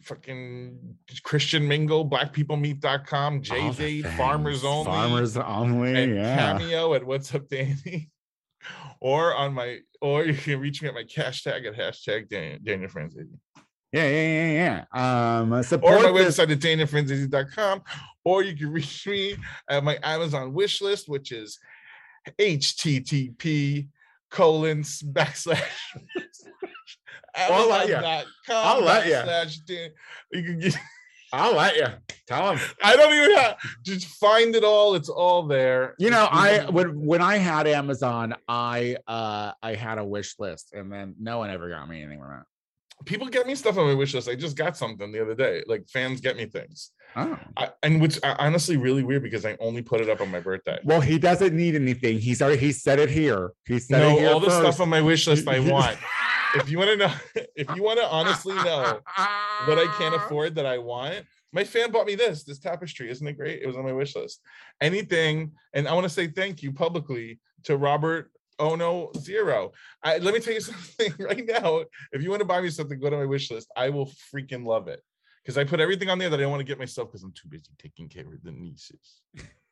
[0.02, 4.64] fucking Christian Mingle, blackpeoplemeet.com, JJ, Farmers.
[4.64, 6.04] Only, farmers only.
[6.04, 8.10] and yeah, Cameo at What's Up Danny.
[9.04, 12.58] Or on my, or you can reach me at my cash tag at hashtag Daniel,
[12.64, 13.28] Daniel Franzese.
[13.92, 15.40] yeah, yeah, yeah, yeah.
[15.42, 17.82] Um, or support my this- website at danielfranzese.com,
[18.24, 19.36] or you can reach me
[19.70, 21.60] at my Amazon wish list, which is
[22.40, 23.90] http
[24.32, 25.60] colon backslash
[27.36, 27.90] I'll let.
[27.90, 29.06] Amazon.com I'll let
[29.68, 29.92] Dan-
[30.32, 30.76] You can get,
[31.34, 31.88] I'll let you
[32.28, 32.64] tell them.
[32.84, 34.94] I don't even have just find it all.
[34.94, 35.96] It's all there.
[35.98, 40.74] You know, I when when I had Amazon, I uh I had a wish list,
[40.74, 43.06] and then no one ever got me anything from it.
[43.06, 44.30] people get me stuff on my wish list.
[44.30, 45.64] I just got something the other day.
[45.68, 46.92] Like fans get me things.
[47.16, 47.38] Oh.
[47.58, 50.40] I, and which uh, honestly really weird because I only put it up on my
[50.40, 50.80] birthday.
[50.84, 52.20] Well, he doesn't need anything.
[52.20, 53.54] He's already he said it here.
[53.66, 55.98] He said it No, all the stuff on my wish list I want.
[56.56, 57.14] if you want to know,
[57.56, 59.00] if you want to honestly know
[59.66, 63.10] what I can't afford that I want, my fan bought me this, this tapestry.
[63.10, 63.62] Isn't it great?
[63.62, 64.42] It was on my wish list.
[64.82, 69.72] Anything, and I want to say thank you publicly to Robert Ono Zero.
[70.02, 71.84] I, let me tell you something right now.
[72.12, 73.72] If you want to buy me something, go to my wish list.
[73.76, 75.02] I will freaking love it.
[75.44, 77.34] Because I put everything on there that I don't want to get myself because I'm
[77.34, 79.22] too busy taking care of the nieces.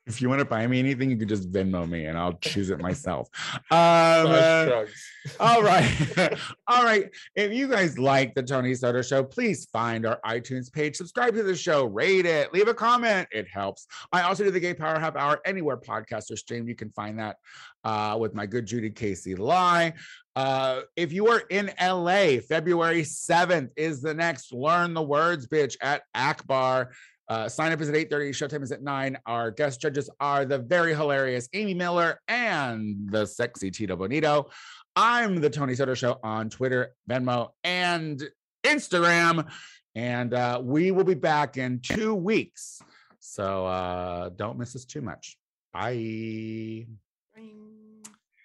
[0.07, 2.69] If you want to buy me anything, you can just Venmo me and I'll choose
[2.69, 3.29] it myself.
[3.69, 4.85] Um, uh,
[5.39, 5.89] all right.
[6.67, 7.09] all right.
[7.35, 11.43] If you guys like the Tony Soto show, please find our iTunes page, subscribe to
[11.43, 13.27] the show, rate it, leave a comment.
[13.31, 13.87] It helps.
[14.11, 16.67] I also do the Gay Power Half Hour anywhere podcasts are streamed.
[16.67, 17.37] You can find that
[17.83, 19.93] uh, with my good Judy Casey Lie.
[20.35, 25.75] Uh, if you are in LA, February 7th is the next Learn the Words Bitch
[25.81, 26.91] at Akbar.
[27.31, 28.31] Uh, sign up is at 8:30.
[28.31, 29.17] Showtime is at 9.
[29.25, 34.49] Our guest judges are the very hilarious Amy Miller and the sexy Tito Bonito.
[34.97, 38.21] I'm the Tony Soto Show on Twitter, Venmo, and
[38.65, 39.49] Instagram.
[39.95, 42.81] And uh, we will be back in two weeks.
[43.19, 45.37] So uh, don't miss us too much.
[45.71, 46.87] Bye.
[47.33, 47.70] Bye.